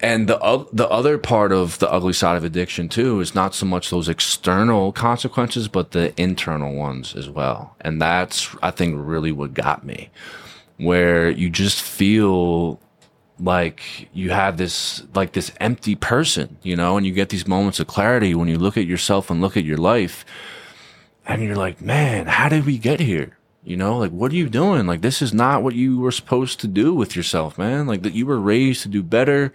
And 0.00 0.28
the 0.28 0.66
the 0.72 0.88
other 0.88 1.16
part 1.16 1.52
of 1.52 1.78
the 1.78 1.90
ugly 1.90 2.12
side 2.12 2.36
of 2.36 2.42
addiction 2.42 2.88
too 2.88 3.20
is 3.20 3.36
not 3.36 3.54
so 3.54 3.66
much 3.66 3.90
those 3.90 4.08
external 4.08 4.90
consequences, 4.90 5.68
but 5.68 5.92
the 5.92 6.12
internal 6.20 6.74
ones 6.74 7.14
as 7.14 7.28
well. 7.28 7.76
And 7.80 8.02
that's 8.02 8.54
I 8.62 8.72
think 8.72 8.96
really 8.98 9.30
what 9.30 9.54
got 9.54 9.84
me, 9.84 10.10
where 10.76 11.30
you 11.30 11.48
just 11.50 11.80
feel 11.80 12.80
like 13.42 14.08
you 14.12 14.30
have 14.30 14.56
this 14.56 15.02
like 15.14 15.32
this 15.32 15.52
empty 15.60 15.94
person, 15.94 16.56
you 16.62 16.76
know, 16.76 16.96
and 16.96 17.06
you 17.06 17.12
get 17.12 17.30
these 17.30 17.46
moments 17.46 17.80
of 17.80 17.86
clarity 17.86 18.34
when 18.34 18.48
you 18.48 18.58
look 18.58 18.76
at 18.76 18.86
yourself 18.86 19.30
and 19.30 19.40
look 19.40 19.56
at 19.56 19.64
your 19.64 19.78
life 19.78 20.24
and 21.26 21.42
you're 21.42 21.56
like, 21.56 21.80
"Man, 21.80 22.26
how 22.26 22.48
did 22.48 22.64
we 22.64 22.78
get 22.78 23.00
here?" 23.00 23.36
You 23.64 23.76
know, 23.76 23.98
like 23.98 24.12
what 24.12 24.32
are 24.32 24.36
you 24.36 24.48
doing? 24.48 24.86
Like 24.86 25.02
this 25.02 25.20
is 25.22 25.34
not 25.34 25.62
what 25.62 25.74
you 25.74 25.98
were 25.98 26.12
supposed 26.12 26.60
to 26.60 26.68
do 26.68 26.94
with 26.94 27.16
yourself, 27.16 27.58
man. 27.58 27.86
Like 27.86 28.02
that 28.02 28.14
you 28.14 28.26
were 28.26 28.40
raised 28.40 28.82
to 28.82 28.88
do 28.88 29.02
better. 29.02 29.52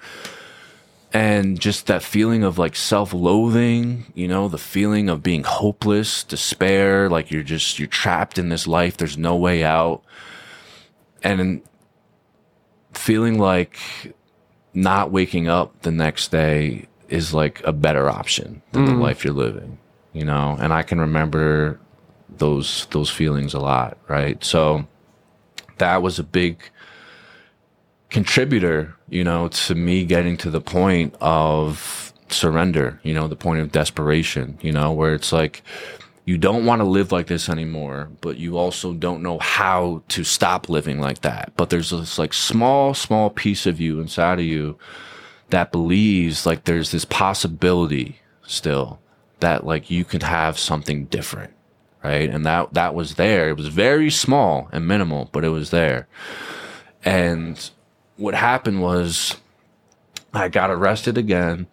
And 1.13 1.57
just 1.59 1.87
that 1.87 2.03
feeling 2.03 2.43
of 2.43 2.57
like 2.57 2.75
self-loathing, 2.75 4.11
you 4.13 4.27
know, 4.27 4.49
the 4.49 4.57
feeling 4.57 5.07
of 5.09 5.23
being 5.23 5.43
hopeless, 5.43 6.23
despair, 6.25 7.09
like 7.09 7.31
you're 7.31 7.43
just 7.43 7.79
you're 7.79 7.87
trapped 7.87 8.37
in 8.37 8.49
this 8.49 8.67
life, 8.67 8.97
there's 8.97 9.17
no 9.17 9.35
way 9.35 9.63
out. 9.63 10.03
And 11.23 11.61
feeling 12.97 13.39
like 13.39 13.77
not 14.73 15.11
waking 15.11 15.47
up 15.47 15.81
the 15.81 15.91
next 15.91 16.31
day 16.31 16.87
is 17.09 17.33
like 17.33 17.61
a 17.63 17.71
better 17.71 18.09
option 18.09 18.61
than 18.71 18.85
the 18.85 18.91
mm. 18.91 19.01
life 19.01 19.23
you're 19.23 19.33
living, 19.33 19.77
you 20.13 20.25
know? 20.25 20.57
And 20.59 20.73
I 20.73 20.83
can 20.83 20.99
remember 20.99 21.79
those 22.37 22.87
those 22.91 23.09
feelings 23.09 23.53
a 23.53 23.59
lot, 23.59 23.97
right? 24.07 24.43
So 24.43 24.85
that 25.77 26.01
was 26.01 26.19
a 26.19 26.23
big 26.23 26.61
contributor, 28.09 28.95
you 29.09 29.23
know, 29.23 29.47
to 29.47 29.75
me 29.75 30.05
getting 30.05 30.37
to 30.37 30.49
the 30.49 30.61
point 30.61 31.15
of 31.21 32.13
surrender, 32.29 32.99
you 33.03 33.13
know, 33.13 33.27
the 33.27 33.35
point 33.35 33.61
of 33.61 33.71
desperation, 33.71 34.57
you 34.61 34.71
know, 34.71 34.91
where 34.91 35.13
it's 35.13 35.31
like 35.31 35.63
you 36.27 36.37
don't 36.37 36.65
want 36.65 36.81
to 36.81 36.85
live 36.85 37.13
like 37.13 37.27
this 37.27 37.47
anymore, 37.47 38.09
but 38.19 38.35
you 38.35 38.57
also 38.57 38.93
don't 38.93 39.23
know 39.23 39.39
how 39.39 40.03
to 40.09 40.25
stop 40.25 40.67
living 40.67 40.99
like 40.99 41.21
that. 41.21 41.53
But 41.55 41.69
there's 41.69 41.91
this 41.91 42.19
like 42.19 42.33
small, 42.33 42.93
small 42.93 43.29
piece 43.29 43.65
of 43.65 43.79
you 43.79 44.01
inside 44.01 44.39
of 44.39 44.45
you 44.45 44.77
that 45.51 45.71
believes 45.71 46.45
like 46.45 46.65
there's 46.65 46.91
this 46.91 47.05
possibility 47.05 48.19
still 48.45 48.99
that 49.39 49.65
like 49.65 49.89
you 49.89 50.03
can 50.03 50.19
have 50.19 50.59
something 50.59 51.05
different. 51.05 51.53
Right. 52.03 52.29
And 52.29 52.45
that, 52.45 52.73
that 52.73 52.93
was 52.93 53.15
there. 53.15 53.47
It 53.47 53.55
was 53.55 53.69
very 53.69 54.09
small 54.09 54.67
and 54.73 54.85
minimal, 54.85 55.29
but 55.31 55.45
it 55.45 55.49
was 55.49 55.69
there. 55.69 56.09
And 57.05 57.69
what 58.17 58.33
happened 58.33 58.81
was 58.81 59.37
I 60.33 60.49
got 60.49 60.71
arrested 60.71 61.17
again. 61.17 61.67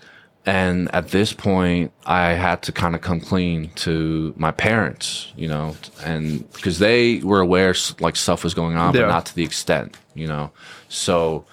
And 0.47 0.95
at 0.95 1.09
this 1.09 1.33
point, 1.33 1.91
I 2.05 2.33
had 2.35 2.63
to 2.65 2.73
kind 2.73 2.95
of 2.95 3.01
come 3.01 3.19
clean 3.21 3.71
to 3.77 4.35
my 4.37 4.51
parents, 4.51 5.33
you 5.37 5.49
know, 5.49 5.75
and 6.05 6.51
because 6.53 6.79
they 6.79 7.21
were 7.21 7.41
aware 7.41 7.75
like 8.01 8.15
stuff 8.17 8.45
was 8.45 8.53
going 8.53 8.77
on, 8.77 8.95
Yeah. 8.95 9.03
but 9.03 9.09
not 9.09 9.27
to 9.27 9.35
the 9.35 9.43
extent, 9.43 9.97
you 10.15 10.27
know. 10.27 10.51
So 10.91 11.47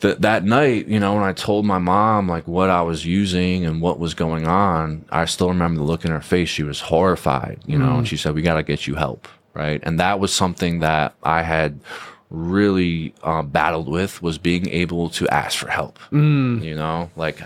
th- 0.00 0.18
that 0.18 0.44
night, 0.44 0.88
you 0.88 1.00
know, 1.00 1.14
when 1.14 1.22
I 1.24 1.32
told 1.32 1.64
my 1.64 1.78
mom 1.78 2.28
like 2.28 2.46
what 2.46 2.68
I 2.68 2.82
was 2.82 3.06
using 3.06 3.64
and 3.64 3.80
what 3.80 3.98
was 3.98 4.12
going 4.12 4.46
on, 4.46 5.06
I 5.10 5.24
still 5.24 5.48
remember 5.48 5.78
the 5.78 5.84
look 5.86 6.04
in 6.04 6.10
her 6.10 6.20
face. 6.20 6.50
She 6.50 6.62
was 6.64 6.80
horrified, 6.80 7.60
you 7.64 7.78
know, 7.78 7.96
and 7.98 8.06
she 8.08 8.18
said, 8.18 8.34
"We 8.34 8.42
got 8.42 8.56
to 8.56 8.62
get 8.62 8.86
you 8.86 8.94
help." 8.96 9.26
Right. 9.54 9.80
And 9.84 9.98
that 10.00 10.20
was 10.20 10.34
something 10.34 10.80
that 10.80 11.14
I 11.22 11.40
had 11.40 11.80
really 12.28 13.14
uh, 13.22 13.40
battled 13.42 13.88
with 13.88 14.20
was 14.20 14.36
being 14.36 14.68
able 14.68 15.08
to 15.08 15.26
ask 15.28 15.56
for 15.58 15.68
help. 15.70 15.98
You 16.10 16.74
know, 16.74 17.10
like 17.16 17.40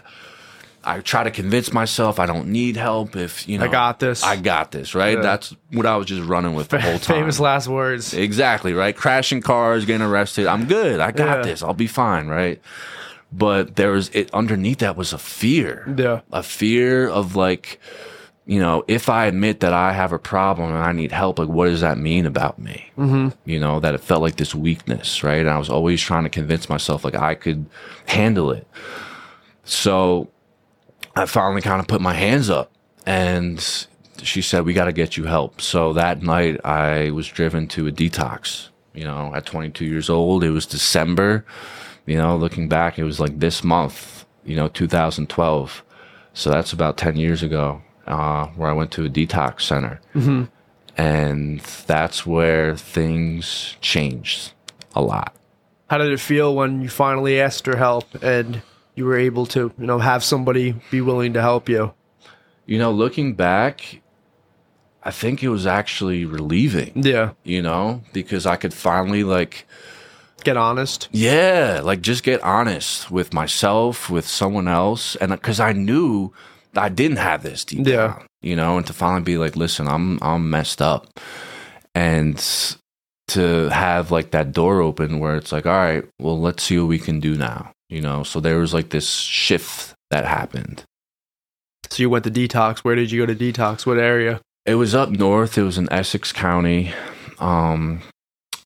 I 0.82 1.00
try 1.00 1.24
to 1.24 1.30
convince 1.30 1.72
myself 1.72 2.18
I 2.18 2.26
don't 2.26 2.48
need 2.48 2.76
help. 2.76 3.14
If 3.16 3.48
you 3.48 3.58
know, 3.58 3.66
I 3.66 3.68
got 3.68 4.00
this. 4.00 4.22
I 4.22 4.36
got 4.36 4.70
this. 4.72 4.94
Right. 4.94 5.16
Yeah. 5.16 5.22
That's 5.22 5.54
what 5.72 5.84
I 5.86 5.96
was 5.96 6.06
just 6.06 6.26
running 6.26 6.54
with 6.54 6.68
the 6.68 6.80
whole 6.80 6.98
time. 6.98 7.16
Famous 7.16 7.38
last 7.40 7.68
words. 7.68 8.14
Exactly, 8.14 8.72
right? 8.72 8.96
Crashing 8.96 9.42
cars, 9.42 9.84
getting 9.84 10.06
arrested. 10.06 10.46
I'm 10.46 10.66
good. 10.66 11.00
I 11.00 11.10
got 11.10 11.38
Yeah. 11.38 11.42
this. 11.42 11.62
I'll 11.62 11.74
be 11.74 11.86
fine, 11.86 12.28
right? 12.28 12.60
But 13.32 13.76
there 13.76 13.90
was 13.92 14.08
it 14.10 14.32
underneath 14.34 14.78
that 14.78 14.96
was 14.96 15.12
a 15.12 15.18
fear. 15.18 15.92
Yeah. 15.96 16.20
A 16.32 16.42
fear 16.42 17.08
of 17.08 17.36
like, 17.36 17.78
you 18.46 18.58
know, 18.58 18.82
if 18.88 19.08
I 19.08 19.26
admit 19.26 19.60
that 19.60 19.72
I 19.72 19.92
have 19.92 20.12
a 20.12 20.18
problem 20.18 20.70
and 20.70 20.78
I 20.82 20.92
need 20.92 21.12
help, 21.12 21.38
like 21.38 21.48
what 21.48 21.66
does 21.66 21.82
that 21.82 21.98
mean 21.98 22.26
about 22.26 22.58
me? 22.58 22.90
Mm-hmm. 22.98 23.28
You 23.44 23.60
know, 23.60 23.78
that 23.80 23.94
it 23.94 24.00
felt 24.00 24.22
like 24.22 24.36
this 24.36 24.54
weakness, 24.54 25.22
right? 25.22 25.40
And 25.40 25.50
I 25.50 25.58
was 25.58 25.68
always 25.68 26.00
trying 26.00 26.24
to 26.24 26.30
convince 26.30 26.68
myself 26.68 27.04
like 27.04 27.14
I 27.14 27.34
could 27.34 27.66
handle 28.06 28.50
it. 28.50 28.66
So 29.64 30.30
I 31.16 31.26
finally 31.26 31.60
kind 31.62 31.80
of 31.80 31.88
put 31.88 32.00
my 32.00 32.14
hands 32.14 32.50
up 32.50 32.72
and 33.06 33.86
she 34.22 34.42
said, 34.42 34.64
We 34.64 34.72
got 34.72 34.84
to 34.84 34.92
get 34.92 35.16
you 35.16 35.24
help. 35.24 35.60
So 35.60 35.92
that 35.94 36.22
night 36.22 36.60
I 36.64 37.10
was 37.10 37.26
driven 37.26 37.66
to 37.68 37.86
a 37.86 37.92
detox. 37.92 38.68
You 38.94 39.04
know, 39.04 39.32
at 39.34 39.46
22 39.46 39.84
years 39.84 40.10
old, 40.10 40.42
it 40.42 40.50
was 40.50 40.66
December. 40.66 41.44
You 42.06 42.16
know, 42.16 42.36
looking 42.36 42.68
back, 42.68 42.98
it 42.98 43.04
was 43.04 43.20
like 43.20 43.38
this 43.38 43.62
month, 43.62 44.24
you 44.44 44.56
know, 44.56 44.68
2012. 44.68 45.84
So 46.34 46.50
that's 46.50 46.72
about 46.72 46.96
10 46.96 47.16
years 47.16 47.42
ago, 47.42 47.82
uh, 48.06 48.46
where 48.48 48.68
I 48.68 48.72
went 48.72 48.90
to 48.92 49.04
a 49.04 49.08
detox 49.08 49.62
center. 49.62 50.00
And 50.96 51.60
that's 51.86 52.26
where 52.26 52.76
things 52.76 53.76
changed 53.80 54.52
a 54.94 55.02
lot. 55.02 55.34
How 55.88 55.98
did 55.98 56.12
it 56.12 56.20
feel 56.20 56.54
when 56.54 56.82
you 56.82 56.88
finally 56.88 57.40
asked 57.40 57.64
for 57.64 57.76
help 57.76 58.22
and 58.22 58.62
you 59.00 59.06
were 59.06 59.18
able 59.18 59.46
to, 59.46 59.72
you 59.78 59.86
know, 59.86 59.98
have 59.98 60.22
somebody 60.22 60.74
be 60.90 61.00
willing 61.00 61.32
to 61.32 61.40
help 61.40 61.68
you? 61.68 61.92
You 62.66 62.78
know, 62.78 62.92
looking 62.92 63.34
back, 63.34 64.00
I 65.02 65.10
think 65.10 65.42
it 65.42 65.48
was 65.48 65.66
actually 65.66 66.24
relieving. 66.24 66.92
Yeah. 66.94 67.32
you 67.42 67.62
know, 67.62 68.02
because 68.12 68.46
I 68.46 68.56
could 68.56 68.74
finally 68.74 69.24
like, 69.24 69.66
Get 70.44 70.56
honest. 70.56 71.08
yeah, 71.12 71.80
like 71.82 72.00
just 72.00 72.22
get 72.22 72.42
honest 72.42 73.10
with 73.10 73.32
myself, 73.34 74.08
with 74.08 74.26
someone 74.26 74.68
else. 74.68 75.16
And 75.16 75.32
uh, 75.32 75.36
because 75.36 75.60
I 75.60 75.72
knew 75.72 76.32
I 76.76 76.88
didn't 76.88 77.18
have 77.18 77.42
this 77.42 77.64
deep 77.64 77.86
Yeah. 77.86 77.96
down, 78.06 78.26
you 78.42 78.56
know, 78.56 78.76
and 78.78 78.86
to 78.86 78.92
finally 78.92 79.22
be 79.22 79.36
like, 79.38 79.56
listen, 79.56 79.88
I'm, 79.88 80.18
I'm 80.22 80.48
messed 80.50 80.80
up. 80.80 81.18
And 81.94 82.38
to 83.28 83.68
have 83.70 84.10
like 84.10 84.30
that 84.32 84.52
door 84.52 84.80
open 84.80 85.18
where 85.20 85.36
it's 85.36 85.52
like, 85.52 85.66
all 85.66 85.72
right, 85.72 86.04
well, 86.20 86.40
let's 86.40 86.62
see 86.62 86.78
what 86.78 86.88
we 86.88 86.98
can 86.98 87.20
do 87.20 87.36
now, 87.36 87.72
you 87.90 88.00
know? 88.00 88.22
So 88.22 88.40
there 88.40 88.58
was 88.58 88.72
like 88.72 88.88
this 88.88 89.10
shift 89.10 89.94
that 90.10 90.24
happened. 90.24 90.84
So 91.90 92.02
you 92.02 92.08
went 92.08 92.24
to 92.24 92.30
detox. 92.30 92.78
Where 92.78 92.94
did 92.94 93.10
you 93.10 93.26
go 93.26 93.32
to 93.32 93.34
detox? 93.34 93.84
What 93.84 93.98
area? 93.98 94.40
It 94.64 94.76
was 94.76 94.94
up 94.94 95.10
north. 95.10 95.58
It 95.58 95.62
was 95.62 95.76
in 95.76 95.92
Essex 95.92 96.32
County. 96.32 96.92
Um, 97.38 98.02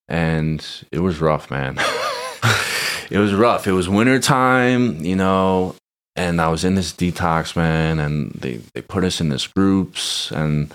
and 0.09 0.64
it 0.93 1.00
was 1.00 1.21
rough, 1.21 1.50
man. 1.50 1.78
it 3.11 3.19
was 3.19 3.33
rough. 3.33 3.66
It 3.66 3.73
was 3.73 3.88
winter 3.88 4.21
time, 4.21 5.04
you 5.04 5.16
know, 5.16 5.76
and 6.16 6.40
I 6.40 6.49
was 6.49 6.64
in 6.64 6.75
this 6.75 6.93
detox, 6.93 7.57
man, 7.57 7.99
and 7.99 8.33
they, 8.33 8.61
they 8.75 8.83
put 8.83 9.04
us 9.04 9.21
in 9.21 9.31
this 9.31 9.47
groups 9.47 10.31
and 10.31 10.73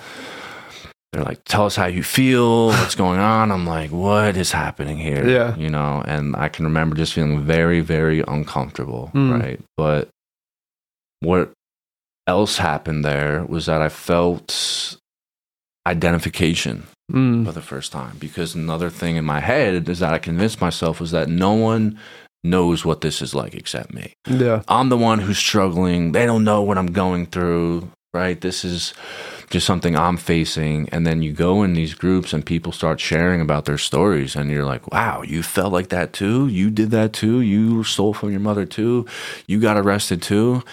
they're 1.12 1.24
like, 1.24 1.44
tell 1.46 1.66
us 1.66 1.76
how 1.76 1.88
you 1.88 2.04
feel, 2.04 2.68
what's 2.68 2.96
going 3.04 3.20
on. 3.20 3.52
I'm 3.52 3.66
like, 3.66 3.92
what 3.92 4.38
is 4.38 4.52
happening 4.52 4.98
here? 4.98 5.28
Yeah. 5.28 5.56
You 5.56 5.70
know, 5.70 6.04
and 6.06 6.36
I 6.36 6.50
can 6.50 6.66
remember 6.66 6.96
just 6.96 7.14
feeling 7.14 7.44
very, 7.44 7.82
very 7.82 8.22
uncomfortable, 8.28 9.10
Mm. 9.14 9.42
right? 9.42 9.60
But 9.78 10.10
what 11.22 11.52
else 12.28 12.58
happened 12.60 13.04
there 13.04 13.44
was 13.48 13.66
that 13.66 13.82
I 13.82 13.90
felt 13.90 14.98
identification 15.88 16.84
Mm. 17.12 17.44
for 17.44 17.52
the 17.54 17.62
first 17.62 17.92
time 17.92 18.18
because 18.20 18.54
another 18.54 18.92
thing 18.92 19.16
in 19.16 19.26
my 19.26 19.40
head 19.40 19.90
is 19.90 19.98
that 19.98 20.14
I 20.14 20.20
convinced 20.20 20.62
myself 20.62 21.00
was 21.00 21.10
that 21.10 21.28
no 21.28 21.54
one 21.54 21.98
knows 22.44 22.86
what 22.86 23.02
this 23.02 23.20
is 23.20 23.34
like 23.34 23.56
except 23.56 23.92
me. 23.96 24.14
Yeah. 24.30 24.62
I'm 24.68 24.90
the 24.90 24.98
one 24.98 25.18
who's 25.18 25.40
struggling. 25.40 26.12
They 26.12 26.28
don't 26.28 26.44
know 26.44 26.62
what 26.62 26.78
I'm 26.78 26.92
going 26.94 27.26
through, 27.26 27.90
right? 28.14 28.40
This 28.40 28.64
is 28.64 28.94
just 29.50 29.66
something 29.66 29.96
I'm 29.96 30.18
facing. 30.18 30.90
And 30.90 31.06
then 31.08 31.22
you 31.24 31.34
go 31.34 31.64
in 31.64 31.74
these 31.74 31.94
groups 31.94 32.34
and 32.34 32.46
people 32.46 32.72
start 32.72 33.00
sharing 33.00 33.42
about 33.42 33.66
their 33.66 33.78
stories, 33.78 34.36
and 34.36 34.50
you're 34.50 34.66
like, 34.66 34.92
wow, 34.92 35.22
you 35.24 35.44
felt 35.44 35.74
like 35.74 35.90
that 35.90 36.14
too? 36.14 36.48
You 36.48 36.70
did 36.70 36.92
that 36.92 37.14
too? 37.14 37.42
You 37.42 37.84
stole 37.84 38.14
from 38.14 38.32
your 38.32 38.40
mother 38.40 38.66
too? 38.66 39.06
You 39.48 39.60
got 39.60 39.78
arrested 39.78 40.22
too? 40.22 40.64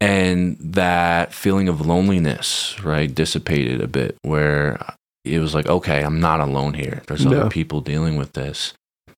And 0.00 0.56
that 0.60 1.32
feeling 1.32 1.68
of 1.68 1.80
loneliness, 1.86 2.76
right, 2.82 3.12
dissipated 3.14 3.80
a 3.80 3.86
bit 3.88 4.16
where 4.22 4.78
it 5.24 5.38
was 5.38 5.54
like, 5.54 5.66
okay, 5.66 6.02
I'm 6.02 6.20
not 6.20 6.40
alone 6.40 6.74
here. 6.74 7.02
There's 7.06 7.24
other 7.24 7.36
Yeah. 7.44 7.48
people 7.48 7.80
dealing 7.80 8.16
with 8.16 8.32
this. 8.32 8.74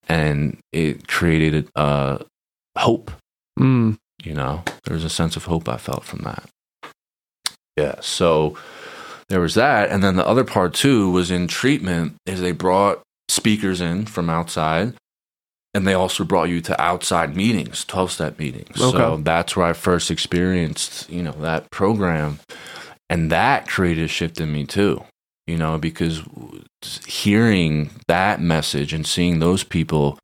And 0.08 0.58
it 0.72 1.08
created 1.08 1.68
uh, 1.74 2.18
hope 2.78 3.10
Mm. 3.58 3.96
you 4.22 4.34
know 4.34 4.62
there 4.84 4.94
was 4.94 5.02
a 5.04 5.08
sense 5.08 5.34
of 5.34 5.46
hope 5.46 5.66
i 5.66 5.78
felt 5.78 6.04
from 6.04 6.18
that 6.20 6.44
yeah 7.78 7.94
so 8.00 8.54
there 9.28 9.40
was 9.40 9.54
that 9.54 9.90
and 9.90 10.02
then 10.02 10.16
the 10.16 10.26
other 10.26 10.44
part 10.44 10.74
too 10.74 11.10
was 11.10 11.30
in 11.30 11.48
treatment 11.48 12.14
is 12.26 12.40
they 12.40 12.52
brought 12.52 13.02
speakers 13.28 13.80
in 13.80 14.06
from 14.06 14.30
outside 14.30 14.94
and 15.74 15.86
they 15.86 15.94
also 15.94 16.24
brought 16.24 16.48
you 16.48 16.60
to 16.60 16.80
outside 16.80 17.36
meetings 17.36 17.84
12 17.84 18.12
step 18.12 18.38
meetings. 18.38 18.78
So 18.78 19.16
that's 19.18 19.56
where 19.56 19.66
i 19.66 19.72
first 19.72 20.10
experienced 20.10 21.08
you 21.10 21.22
know 21.22 21.32
that 21.40 21.70
program 21.70 22.38
and 23.10 23.30
that 23.30 23.68
created 23.68 24.04
a 24.04 24.08
shift 24.08 24.40
in 24.40 24.52
me 24.52 24.64
too 24.64 25.02
you 25.46 25.56
know 25.56 25.78
because 25.78 26.22
hearing 27.06 27.90
that 28.08 28.40
message 28.40 28.92
and 28.92 29.06
seeing 29.06 29.38
those 29.38 29.64
people 29.64 30.18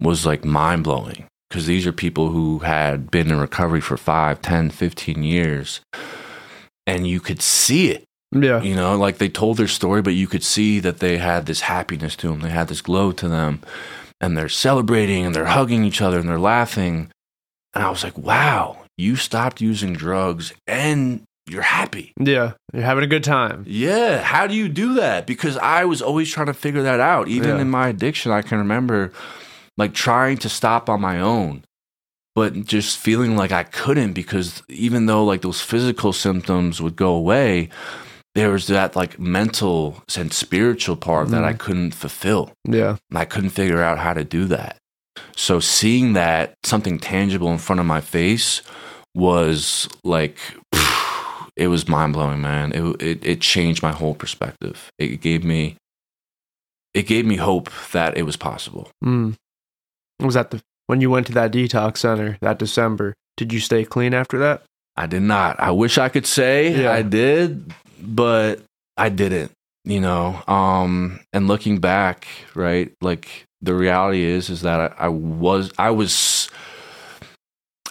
was 0.00 0.26
like 0.26 0.44
mind-blowing 0.44 1.26
because 1.48 1.66
these 1.66 1.86
are 1.86 1.92
people 1.92 2.28
who 2.28 2.60
had 2.60 3.10
been 3.10 3.30
in 3.30 3.38
recovery 3.38 3.80
for 3.80 3.96
5 3.96 4.40
10 4.42 4.70
15 4.70 5.22
years 5.22 5.80
and 6.86 7.06
you 7.06 7.20
could 7.20 7.42
see 7.42 7.90
it 7.90 8.04
Yeah. 8.42 8.62
you 8.62 8.74
know 8.74 8.96
like 8.96 9.18
they 9.18 9.28
told 9.28 9.56
their 9.56 9.68
story 9.68 10.02
but 10.02 10.14
you 10.14 10.26
could 10.26 10.42
see 10.44 10.80
that 10.80 10.98
they 11.00 11.18
had 11.18 11.46
this 11.46 11.60
happiness 11.62 12.16
to 12.16 12.28
them 12.28 12.40
they 12.40 12.50
had 12.50 12.68
this 12.68 12.80
glow 12.80 13.12
to 13.12 13.28
them 13.28 13.60
and 14.20 14.36
they're 14.36 14.48
celebrating 14.48 15.24
and 15.26 15.34
they're 15.34 15.46
hugging 15.46 15.84
each 15.84 16.00
other 16.00 16.18
and 16.18 16.28
they're 16.28 16.38
laughing 16.38 17.10
and 17.74 17.84
i 17.84 17.90
was 17.90 18.02
like 18.04 18.16
wow 18.18 18.78
you 18.98 19.16
stopped 19.16 19.60
using 19.60 19.92
drugs 19.92 20.52
and 20.66 21.22
you're 21.48 21.62
happy 21.62 22.12
Yeah. 22.18 22.54
You're 22.72 22.82
having 22.82 23.04
a 23.04 23.06
good 23.06 23.22
time. 23.22 23.62
yeah, 23.68 24.18
how 24.20 24.48
do 24.48 24.54
you 24.54 24.68
do 24.68 24.94
that? 24.94 25.26
Because 25.28 25.56
I 25.58 25.84
was 25.84 26.02
always 26.02 26.28
trying 26.28 26.46
to 26.46 26.54
figure 26.54 26.82
that 26.82 26.98
out. 26.98 27.28
Even 27.28 27.50
Yeah. 27.50 27.60
in 27.60 27.70
my 27.70 27.86
addiction, 27.88 28.32
I 28.32 28.42
can 28.42 28.58
remember 28.58 29.12
like 29.78 29.94
trying 29.94 30.38
to 30.38 30.48
stop 30.48 30.88
on 30.90 31.00
my 31.00 31.20
own, 31.20 31.62
but 32.34 32.64
just 32.64 32.98
feeling 32.98 33.36
like 33.36 33.52
I 33.52 33.62
couldn't 33.62 34.14
because 34.14 34.60
even 34.68 35.06
though 35.06 35.24
like 35.24 35.42
those 35.42 35.60
physical 35.60 36.12
symptoms 36.12 36.82
would 36.82 36.96
go 36.96 37.14
away, 37.14 37.68
there 38.36 38.50
was 38.50 38.66
that 38.66 38.94
like 38.94 39.18
mental 39.18 40.02
and 40.14 40.30
spiritual 40.30 40.94
part 40.94 41.28
that 41.28 41.42
I 41.42 41.54
couldn't 41.54 41.92
fulfill. 41.92 42.52
Yeah. 42.68 42.96
And 43.08 43.18
I 43.18 43.24
couldn't 43.24 43.50
figure 43.50 43.82
out 43.82 43.98
how 43.98 44.12
to 44.12 44.24
do 44.24 44.44
that. 44.44 44.76
So 45.34 45.58
seeing 45.58 46.12
that 46.12 46.52
something 46.62 46.98
tangible 46.98 47.50
in 47.50 47.56
front 47.56 47.80
of 47.80 47.86
my 47.86 48.02
face 48.02 48.60
was 49.14 49.88
like 50.04 50.36
it 51.56 51.68
was 51.68 51.88
mind 51.88 52.12
blowing, 52.12 52.42
man. 52.42 52.72
It, 52.72 53.02
it 53.02 53.26
it 53.26 53.40
changed 53.40 53.82
my 53.82 53.92
whole 53.92 54.14
perspective. 54.14 54.90
It 54.98 55.22
gave 55.22 55.42
me 55.42 55.76
it 56.92 57.06
gave 57.06 57.24
me 57.24 57.36
hope 57.36 57.70
that 57.92 58.18
it 58.18 58.24
was 58.24 58.36
possible. 58.36 58.90
Mm. 59.02 59.34
Was 60.20 60.34
that 60.34 60.50
the 60.50 60.60
when 60.88 61.00
you 61.00 61.08
went 61.08 61.26
to 61.28 61.32
that 61.32 61.52
detox 61.52 61.98
center 61.98 62.36
that 62.42 62.58
December? 62.58 63.14
Did 63.38 63.50
you 63.50 63.60
stay 63.60 63.84
clean 63.84 64.12
after 64.12 64.38
that? 64.40 64.62
I 64.94 65.06
did 65.06 65.22
not. 65.22 65.58
I 65.58 65.70
wish 65.70 65.96
I 65.96 66.10
could 66.10 66.26
say 66.26 66.82
Yeah. 66.82 66.92
I 66.92 67.00
did, 67.00 67.72
but 68.00 68.60
I 68.96 69.08
didn't. 69.08 69.52
You 69.84 70.00
know, 70.00 70.42
um, 70.48 71.20
and 71.32 71.46
looking 71.46 71.78
back, 71.78 72.26
right? 72.56 72.92
Like 73.00 73.44
the 73.60 73.72
reality 73.72 74.24
is, 74.24 74.50
is 74.50 74.62
that 74.62 74.80
I, 74.80 75.04
I 75.04 75.08
was, 75.08 75.70
I 75.78 75.90
was, 75.90 76.50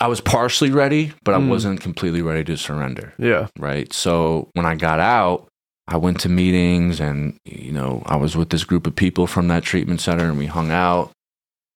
I 0.02 0.08
was 0.08 0.20
partially 0.20 0.72
ready, 0.72 1.14
but 1.24 1.34
I 1.36 1.38
Mm. 1.38 1.48
wasn't 1.48 1.80
completely 1.80 2.22
ready 2.22 2.44
to 2.46 2.58
surrender. 2.58 3.14
Yeah. 3.18 3.48
right? 3.58 3.92
So 3.94 4.50
when 4.56 4.66
I 4.66 4.76
got 4.76 5.00
out, 5.00 5.48
I 5.88 5.96
went 5.96 6.20
to 6.22 6.30
meetings 6.30 7.00
and, 7.00 7.38
you 7.46 7.72
know, 7.72 8.04
I 8.08 8.18
was 8.18 8.36
with 8.36 8.50
this 8.50 8.66
group 8.66 8.86
of 8.88 8.96
people 8.96 9.26
from 9.26 9.48
that 9.48 9.64
treatment 9.64 10.02
center 10.02 10.26
and 10.28 10.38
we 10.38 10.48
hung 10.48 10.72
out. 10.72 11.12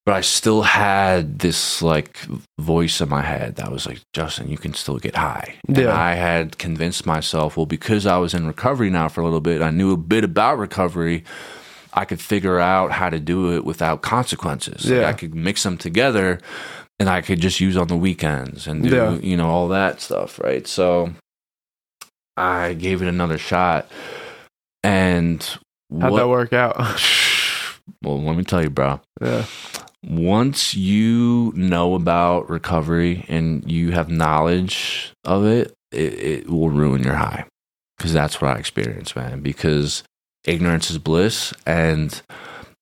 But 0.09 0.15
I 0.17 0.21
still 0.21 0.63
had 0.63 1.37
this 1.37 1.83
like 1.83 2.17
voice 2.59 2.99
in 2.99 3.09
my 3.09 3.21
head 3.21 3.57
that 3.57 3.71
was 3.71 3.85
like, 3.85 3.99
Justin, 4.11 4.49
you 4.49 4.57
can 4.57 4.73
still 4.73 4.97
get 4.97 5.15
high. 5.15 5.53
And 5.67 5.77
Yeah. 5.77 5.95
I 5.95 6.15
had 6.15 6.57
convinced 6.57 7.05
myself, 7.05 7.55
well, 7.55 7.67
because 7.67 8.07
I 8.07 8.17
was 8.17 8.33
in 8.33 8.47
recovery 8.47 8.89
now 8.89 9.07
for 9.07 9.21
a 9.21 9.23
little 9.25 9.39
bit, 9.39 9.61
I 9.61 9.69
knew 9.69 9.91
a 9.93 9.97
bit 9.97 10.23
about 10.23 10.57
recovery. 10.57 11.23
I 11.93 12.05
could 12.05 12.19
figure 12.19 12.59
out 12.59 12.91
how 12.91 13.11
to 13.11 13.19
do 13.19 13.55
it 13.55 13.63
without 13.65 14.01
consequences. 14.01 14.85
Like, 14.89 14.99
Yeah. 15.01 15.09
I 15.09 15.13
could 15.13 15.35
mix 15.35 15.61
them 15.61 15.77
together 15.77 16.39
and 16.99 17.07
I 17.07 17.21
could 17.21 17.39
just 17.39 17.59
use 17.59 17.77
on 17.77 17.87
the 17.87 17.95
weekends 17.95 18.65
and 18.65 18.81
do, 18.81 18.89
Yeah. 18.95 19.11
you 19.21 19.37
know, 19.37 19.47
all 19.51 19.67
that 19.67 20.01
stuff, 20.01 20.39
right? 20.39 20.65
So 20.65 21.11
I 22.35 22.73
gave 22.73 23.03
it 23.03 23.07
another 23.07 23.37
shot. 23.37 23.85
And 24.83 25.43
How'd 25.91 26.13
what, 26.13 26.17
that 26.17 26.27
work 26.29 26.51
out? 26.51 26.77
well, 28.03 28.19
let 28.23 28.35
me 28.35 28.43
tell 28.43 28.63
you, 28.63 28.71
bro. 28.71 29.01
yeah. 29.21 29.45
Once 30.07 30.73
you 30.75 31.51
know 31.55 31.93
about 31.93 32.49
recovery 32.49 33.25
and 33.27 33.69
you 33.69 33.91
have 33.91 34.09
knowledge 34.09 35.13
of 35.25 35.45
it, 35.45 35.73
it, 35.91 36.13
it 36.13 36.49
will 36.49 36.69
ruin 36.69 37.03
your 37.03 37.15
high. 37.15 37.45
Because 37.97 38.13
that's 38.13 38.39
what 38.41 38.55
I 38.55 38.59
experienced, 38.59 39.15
man. 39.15 39.41
Because 39.41 40.03
ignorance 40.45 40.89
is 40.89 40.97
bliss, 40.97 41.53
and 41.65 42.21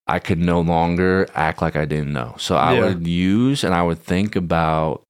I 0.06 0.20
could 0.20 0.38
no 0.38 0.62
longer 0.62 1.28
act 1.34 1.62
like 1.62 1.76
I 1.76 1.86
didn't 1.86 2.14
know. 2.14 2.36
So 2.38 2.56
I 2.56 2.76
Yeah. 2.76 2.86
would 2.86 3.08
use 3.08 3.64
and 3.64 3.74
I 3.74 3.82
would 3.82 4.00
think 4.00 4.36
about 4.36 5.02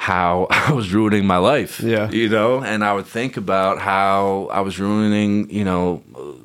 how 0.00 0.48
I 0.50 0.72
was 0.72 0.92
ruining 0.92 1.24
my 1.26 1.36
life. 1.38 1.80
Yeah. 1.80 2.10
You 2.10 2.28
know, 2.28 2.62
and 2.62 2.84
I 2.84 2.92
would 2.94 3.06
think 3.06 3.36
about 3.36 3.78
how 3.78 4.48
I 4.50 4.60
was 4.60 4.78
ruining, 4.80 5.48
you 5.50 5.64
know, 5.64 6.02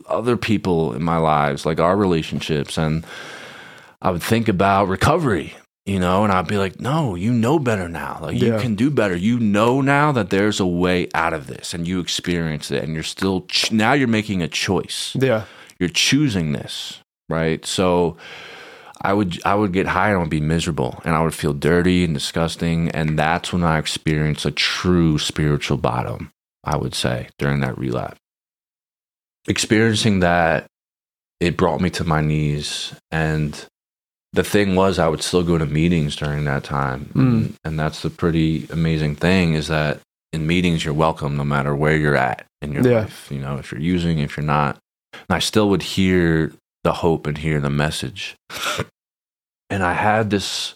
other 0.08 0.38
people 0.38 0.94
in 0.94 1.02
my 1.02 1.18
lives, 1.18 1.66
like 1.66 1.80
our 1.80 1.98
relationships. 1.98 2.78
And 2.78 3.06
I 4.04 4.12
would 4.12 4.22
think 4.22 4.48
about 4.50 4.90
recovery, 4.90 5.54
you 5.86 5.98
know, 5.98 6.24
and 6.26 6.32
I'd 6.34 6.48
be 6.48 6.58
like, 6.58 6.80
no, 6.80 7.16
you 7.16 7.32
know 7.32 7.58
better 7.58 7.88
now. 7.88 8.20
Like, 8.22 8.38
you 8.38 8.52
can 8.60 8.76
do 8.76 8.92
better. 8.92 9.16
You 9.16 9.40
know 9.40 9.80
now 9.82 10.12
that 10.12 10.30
there's 10.30 10.60
a 10.60 10.66
way 10.68 11.08
out 11.16 11.32
of 11.34 11.48
this 11.48 11.74
and 11.74 11.88
you 11.88 12.00
experience 12.02 12.70
it 12.70 12.84
and 12.84 12.94
you're 12.94 13.02
still, 13.04 13.46
ch- 13.48 13.72
now 13.72 13.94
you're 13.94 14.08
making 14.10 14.42
a 14.44 14.48
choice 14.50 15.16
Yeah. 15.20 15.46
you're 15.80 15.88
choosing 15.90 16.52
this 16.52 17.00
right 17.30 17.66
so 17.66 18.18
i 19.02 19.14
would 19.14 19.42
i 19.46 19.56
would 19.56 19.72
get 19.72 19.88
high 19.88 20.10
and 20.10 20.18
i 20.18 20.20
would 20.20 20.30
be 20.30 20.42
miserable 20.42 21.02
and 21.06 21.16
i 21.16 21.22
would 21.24 21.34
feel 21.34 21.54
dirty 21.54 22.04
and 22.04 22.14
disgusting 22.14 22.90
and 22.92 23.18
that's 23.18 23.54
when 23.54 23.64
i 23.64 23.78
experienced 23.80 24.46
a 24.46 24.52
true 24.52 25.18
spiritual 25.18 25.78
bottom 25.78 26.32
i 26.66 26.76
would 26.76 26.94
say 26.94 27.30
during 27.40 27.62
that 27.62 27.78
relapse 27.78 28.20
experiencing 29.48 30.20
that 30.20 30.66
it 31.40 31.58
brought 31.58 31.82
me 31.82 31.90
to 31.92 32.04
my 32.04 32.22
knees 32.22 32.94
and 33.10 33.66
the 34.34 34.44
thing 34.44 34.76
was 34.76 34.98
i 35.00 35.08
would 35.08 35.22
still 35.22 35.44
go 35.44 35.58
to 35.58 35.66
meetings 35.66 36.16
during 36.16 36.44
that 36.46 36.64
time 36.64 37.06
Mm. 37.14 37.54
and 37.64 37.80
that's 37.80 38.02
the 38.02 38.10
pretty 38.10 38.68
amazing 38.72 39.16
thing 39.16 39.54
is 39.54 39.68
that 39.68 40.00
in 40.34 40.46
meetings 40.48 40.84
you're 40.84 40.94
welcome 40.94 41.38
no 41.38 41.44
matter 41.44 41.76
where 41.76 41.96
you're 41.96 42.16
at 42.18 42.46
in 42.62 42.72
your 42.74 42.84
Yeah. 42.88 43.00
life 43.02 43.28
you 43.32 43.40
know 43.40 43.58
if 43.58 43.72
you're 43.72 43.82
using 43.82 44.20
if 44.20 44.36
you're 44.38 44.46
not 44.46 44.78
and 45.14 45.36
I 45.36 45.40
still 45.40 45.70
would 45.70 45.84
hear 45.84 46.52
the 46.84 46.94
hope 46.94 47.28
and 47.28 47.38
hear 47.38 47.60
the 47.62 47.70
message. 47.70 48.36
And 49.70 49.84
I 49.84 49.94
had 49.94 50.32
this, 50.32 50.74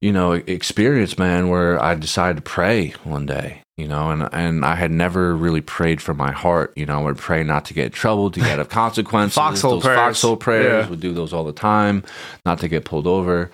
you 0.00 0.12
know, 0.12 0.32
experience, 0.32 1.18
man, 1.18 1.48
where 1.48 1.82
I 1.82 1.94
decided 1.96 2.36
to 2.36 2.42
pray 2.42 2.94
one 3.04 3.26
day, 3.26 3.62
you 3.80 3.88
know, 3.88 4.10
and 4.10 4.28
and 4.32 4.64
I 4.64 4.74
had 4.74 4.90
never 4.90 5.34
really 5.34 5.60
prayed 5.62 6.00
for 6.02 6.14
my 6.14 6.30
heart. 6.30 6.72
You 6.76 6.86
know, 6.86 6.98
I 7.00 7.02
would 7.02 7.18
pray 7.18 7.42
not 7.42 7.64
to 7.66 7.74
get 7.74 7.86
in 7.86 7.92
trouble, 7.92 8.30
to 8.30 8.40
get 8.40 8.50
out 8.50 8.58
of 8.60 8.68
consequences. 8.82 9.34
Foxhole 9.34 9.72
those 9.76 9.82
prayers. 9.84 9.98
foxhole 9.98 10.36
prayers 10.36 10.84
Yeah. 10.84 10.90
would 10.90 11.00
do 11.00 11.12
those 11.12 11.32
all 11.32 11.44
the 11.44 11.52
time, 11.52 12.04
not 12.44 12.58
to 12.60 12.68
get 12.68 12.84
pulled 12.84 13.06
over. 13.06 13.50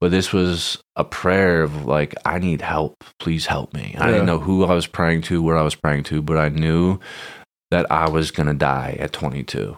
But 0.00 0.10
this 0.10 0.32
was 0.32 0.78
a 0.96 1.04
prayer 1.04 1.62
of 1.62 1.84
like, 1.84 2.14
I 2.24 2.38
need 2.38 2.62
help. 2.62 3.04
Please 3.18 3.44
help 3.46 3.74
me. 3.74 3.94
I 3.98 4.06
didn't 4.10 4.24
know 4.26 4.38
who 4.38 4.64
I 4.64 4.72
was 4.74 4.86
praying 4.86 5.22
to, 5.22 5.42
where 5.42 5.58
I 5.58 5.62
was 5.62 5.74
praying 5.74 6.04
to, 6.04 6.22
but 6.22 6.38
I 6.38 6.48
knew 6.48 6.98
that 7.70 7.90
I 7.92 8.08
was 8.08 8.30
gonna 8.30 8.54
die 8.54 8.96
at 8.98 9.12
22. 9.12 9.76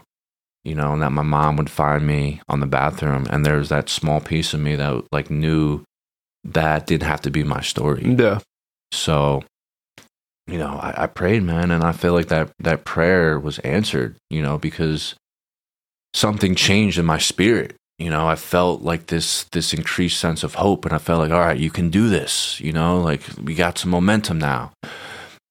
You 0.65 0.75
know, 0.77 0.93
and 0.93 1.03
that 1.03 1.11
my 1.11 1.23
mom 1.23 1.57
would 1.57 1.71
find 1.71 2.07
me 2.07 2.41
on 2.49 2.61
the 2.61 2.67
bathroom, 2.67 3.27
and 3.31 3.45
there 3.45 3.57
was 3.57 3.69
that 3.71 3.88
small 3.88 4.21
piece 4.21 4.55
of 4.55 4.61
me 4.61 4.77
that 4.77 5.03
like 5.11 5.29
knew 5.29 5.83
that 6.45 6.87
didn't 6.87 7.03
have 7.09 7.21
to 7.23 7.31
be 7.31 7.43
my 7.43 7.61
story. 7.61 8.15
Yeah. 8.17 8.38
So, 8.93 9.43
you 10.46 10.59
know, 10.59 10.78
I, 10.81 11.05
I 11.05 11.07
prayed, 11.07 11.42
man, 11.42 11.70
and 11.70 11.85
I 11.85 11.92
feel 11.92 12.12
like 12.12 12.28
that 12.28 12.50
that 12.59 12.85
prayer 12.85 13.38
was 13.38 13.59
answered. 13.61 14.16
You 14.31 14.42
know, 14.42 14.59
because 14.59 15.14
something 16.14 16.55
changed 16.55 16.98
in 16.98 17.07
my 17.07 17.18
spirit. 17.18 17.74
You 17.98 18.11
know, 18.11 18.26
I 18.26 18.35
felt 18.35 18.83
like 18.83 19.07
this 19.07 19.44
this 19.52 19.72
increased 19.72 20.18
sense 20.18 20.42
of 20.42 20.55
hope, 20.55 20.85
and 20.85 20.94
I 20.94 20.98
felt 20.98 21.20
like, 21.20 21.31
all 21.31 21.40
right, 21.46 21.59
you 21.59 21.70
can 21.70 21.90
do 21.90 22.09
this. 22.09 22.61
You 22.61 22.72
know, 22.72 23.00
like 23.00 23.22
we 23.42 23.55
got 23.55 23.78
some 23.78 23.90
momentum 23.90 24.38
now, 24.38 24.72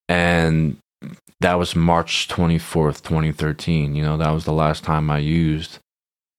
and 0.09 0.77
that 1.39 1.55
was 1.55 1.75
March 1.75 2.27
twenty 2.27 2.57
fourth, 2.57 3.03
twenty 3.03 3.31
thirteen. 3.31 3.95
You 3.95 4.03
know, 4.03 4.17
that 4.17 4.31
was 4.31 4.45
the 4.45 4.53
last 4.53 4.83
time 4.83 5.09
I 5.09 5.19
used 5.19 5.79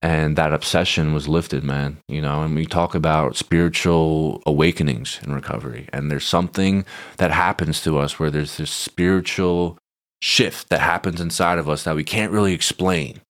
and 0.02 0.36
that 0.36 0.52
obsession 0.52 1.14
was 1.14 1.28
lifted 1.28 1.62
man 1.64 1.98
you 2.08 2.20
know 2.20 2.42
and 2.42 2.54
we 2.54 2.66
talk 2.66 2.94
about 2.94 3.36
spiritual 3.36 4.42
awakenings 4.46 5.20
in 5.24 5.32
recovery 5.32 5.88
and 5.92 6.10
there's 6.10 6.26
something 6.26 6.84
that 7.18 7.30
happens 7.30 7.80
to 7.82 7.98
us 7.98 8.18
where 8.18 8.30
there's 8.30 8.56
this 8.56 8.70
spiritual 8.70 9.78
shift 10.20 10.68
that 10.68 10.80
happens 10.80 11.20
inside 11.20 11.58
of 11.58 11.68
us 11.68 11.84
that 11.84 11.96
we 11.96 12.04
can't 12.04 12.32
really 12.32 12.52
explain 12.52 13.20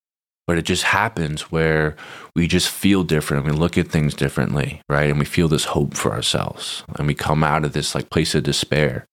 but 0.47 0.59
it 0.59 0.63
just 0.63 0.83
happens 0.83 1.53
where 1.53 1.97
we 2.35 2.47
just 2.47 2.69
feel 2.69 3.05
different 3.05 3.45
and 3.45 3.55
we 3.55 3.59
look 3.59 3.79
at 3.79 3.89
things 3.89 4.15
differently 4.15 4.83
right? 4.89 5.09
And 5.09 5.19
we 5.19 5.25
feel 5.25 5.49
this 5.49 5.67
hope 5.67 5.95
for 5.95 6.13
ourselves 6.13 6.85
and 6.97 7.07
we 7.07 7.15
come 7.15 7.45
out 7.45 7.65
of 7.65 7.73
this 7.73 7.95
like 7.95 8.11
place 8.11 8.35
of 8.35 8.43
despair. 8.43 9.07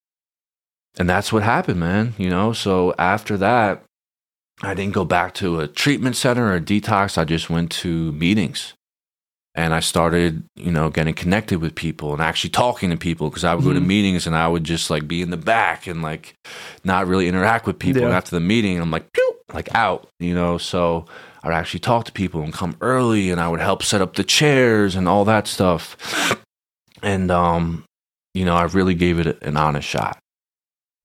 And 0.98 1.10
that's 1.10 1.32
what 1.32 1.44
happened 1.44 1.80
man 1.80 2.14
you 2.18 2.30
know? 2.30 2.54
So 2.54 2.94
after 2.98 3.38
that 3.38 3.84
I 4.62 4.74
didn't 4.74 4.94
go 4.94 5.06
back 5.06 5.34
to 5.36 5.60
a 5.62 5.68
treatment 5.68 6.16
center 6.16 6.48
or 6.48 6.56
a 6.56 6.62
detox. 6.62 7.18
I 7.18 7.24
just 7.26 7.50
went 7.50 7.72
to 7.72 8.12
meetings 8.12 8.74
and 9.56 9.74
I 9.74 9.80
started, 9.80 10.44
you 10.56 10.72
know, 10.72 10.90
getting 10.90 11.14
connected 11.14 11.60
with 11.62 11.76
people 11.76 12.12
and 12.14 12.22
actually 12.22 12.50
talking 12.52 12.90
to 12.90 12.98
people 12.98 13.30
because 13.30 13.44
I 13.46 13.56
would 13.56 13.64
go 13.64 13.74
to 13.74 13.80
Mhm. 13.80 13.86
meetings 13.88 14.28
and 14.28 14.36
I 14.36 14.48
would 14.48 14.64
just 14.66 14.90
like 14.90 15.08
be 15.08 15.22
in 15.22 15.30
the 15.30 15.38
back 15.38 15.88
and 15.88 16.02
like 16.02 16.36
not 16.84 17.08
really 17.08 17.28
interact 17.28 17.66
with 17.68 17.80
people. 17.80 18.02
And 18.04 18.14
after 18.14 18.32
the 18.36 18.42
meeting, 18.42 18.80
I'm 18.80 18.92
like, 18.92 19.12
pew, 19.14 19.36
like 19.54 19.74
out, 19.74 20.08
you 20.20 20.36
know. 20.36 20.58
So 20.58 21.06
I'd 21.42 21.54
actually 21.54 21.80
talk 21.80 22.04
to 22.06 22.12
people 22.12 22.42
and 22.42 22.54
come 22.54 22.76
early 22.82 23.32
and 23.32 23.40
I 23.40 23.48
would 23.48 23.62
help 23.62 23.82
set 23.82 24.02
up 24.02 24.16
the 24.16 24.24
chairs 24.26 24.94
and 24.96 25.08
all 25.08 25.24
that 25.26 25.48
stuff. 25.48 25.96
And, 27.02 27.32
um, 27.32 27.86
you 28.34 28.44
know, 28.44 28.56
I 28.56 28.64
really 28.64 28.94
gave 28.94 29.20
it 29.20 29.42
an 29.42 29.56
honest 29.56 29.88
shot 29.88 30.20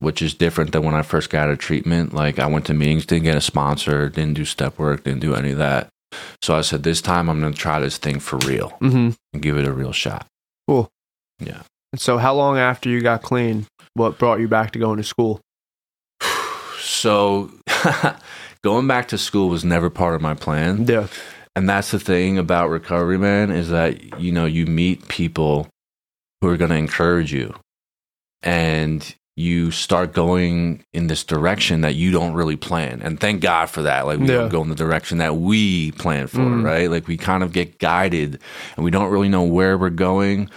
which 0.05 0.23
is 0.23 0.35
different 0.35 0.73
than 0.73 0.85
when 0.85 0.95
I 0.95 1.03
first 1.03 1.31
got 1.31 1.51
a 1.51 1.57
treatment. 1.57 2.15
Like 2.15 2.39
I 2.39 2.47
went 2.47 2.67
to 2.67 2.75
meetings, 2.75 3.07
didn't 3.07 3.25
get 3.25 3.37
a 3.37 3.41
sponsor, 3.41 4.09
didn't 4.09 4.35
do 4.35 4.45
step 4.45 4.79
work, 4.79 5.05
didn't 5.05 5.21
do 5.21 5.35
any 5.35 5.51
of 5.53 5.59
that. 5.59 5.89
So 6.43 6.55
I 6.55 6.61
said, 6.61 6.85
this 6.85 7.01
time 7.01 7.29
I'm 7.29 7.41
going 7.41 7.53
to 7.53 7.59
try 7.59 7.81
this 7.81 7.99
thing 7.99 8.21
for 8.21 8.37
real 8.39 8.71
Mm-hmm. 8.81 9.11
and 9.33 9.43
give 9.43 9.57
it 9.57 9.67
a 9.67 9.73
real 9.73 9.91
shot. 9.93 10.27
Cool. 10.69 10.89
Yeah. 11.41 11.63
And 11.93 12.01
so, 12.01 12.19
how 12.19 12.35
long 12.35 12.59
after 12.59 12.89
you 12.89 13.01
got 13.01 13.23
clean? 13.23 13.67
What 13.95 14.19
brought 14.19 14.41
you 14.41 14.49
back 14.49 14.73
to 14.73 14.79
going 14.79 14.99
to 14.99 15.05
school? 15.05 15.41
So 16.81 17.51
going 18.63 18.87
back 18.87 19.09
to 19.09 19.19
school 19.19 19.49
was 19.49 19.65
never 19.65 19.91
part 19.91 20.15
of 20.15 20.21
my 20.21 20.35
plan. 20.35 20.87
Yeah. 20.87 21.09
And 21.57 21.69
that's 21.69 21.91
the 21.91 21.99
thing 21.99 22.39
about 22.39 22.69
recovery, 22.69 23.19
man, 23.19 23.51
is 23.51 23.71
that, 23.71 24.21
you 24.21 24.33
know, 24.33 24.45
you 24.45 24.67
meet 24.67 25.09
people 25.09 25.69
who 26.41 26.49
are 26.49 26.57
going 26.57 26.71
to 26.71 26.77
encourage 26.77 27.33
you 27.33 27.55
and 28.43 29.15
you 29.37 29.71
start 29.73 30.13
going 30.13 30.85
in 30.93 31.09
this 31.09 31.25
direction 31.25 31.81
that 31.81 31.95
you 31.97 32.13
don't 32.13 32.35
really 32.35 32.55
plan. 32.57 33.01
And 33.03 33.19
thank 33.19 33.41
God 33.41 33.69
for 33.69 33.83
that. 33.83 34.07
Like 34.07 34.21
we 34.21 34.27
Yeah. 34.29 34.35
don't 34.37 34.49
go 34.51 34.63
in 34.63 34.69
the 34.69 34.75
direction 34.77 35.19
that 35.19 35.37
we 35.37 35.91
plan 35.93 36.29
for, 36.29 36.39
Mhm. 36.39 36.65
right? 36.65 36.89
Like 36.91 37.09
we 37.09 37.17
kind 37.17 37.43
of 37.43 37.53
get 37.53 37.79
guided 37.81 38.39
and 38.77 38.85
we 38.85 38.93
don't 38.93 39.11
really 39.11 39.29
know 39.29 39.43
where 39.43 39.77
we're 39.77 39.91
going, 39.91 40.49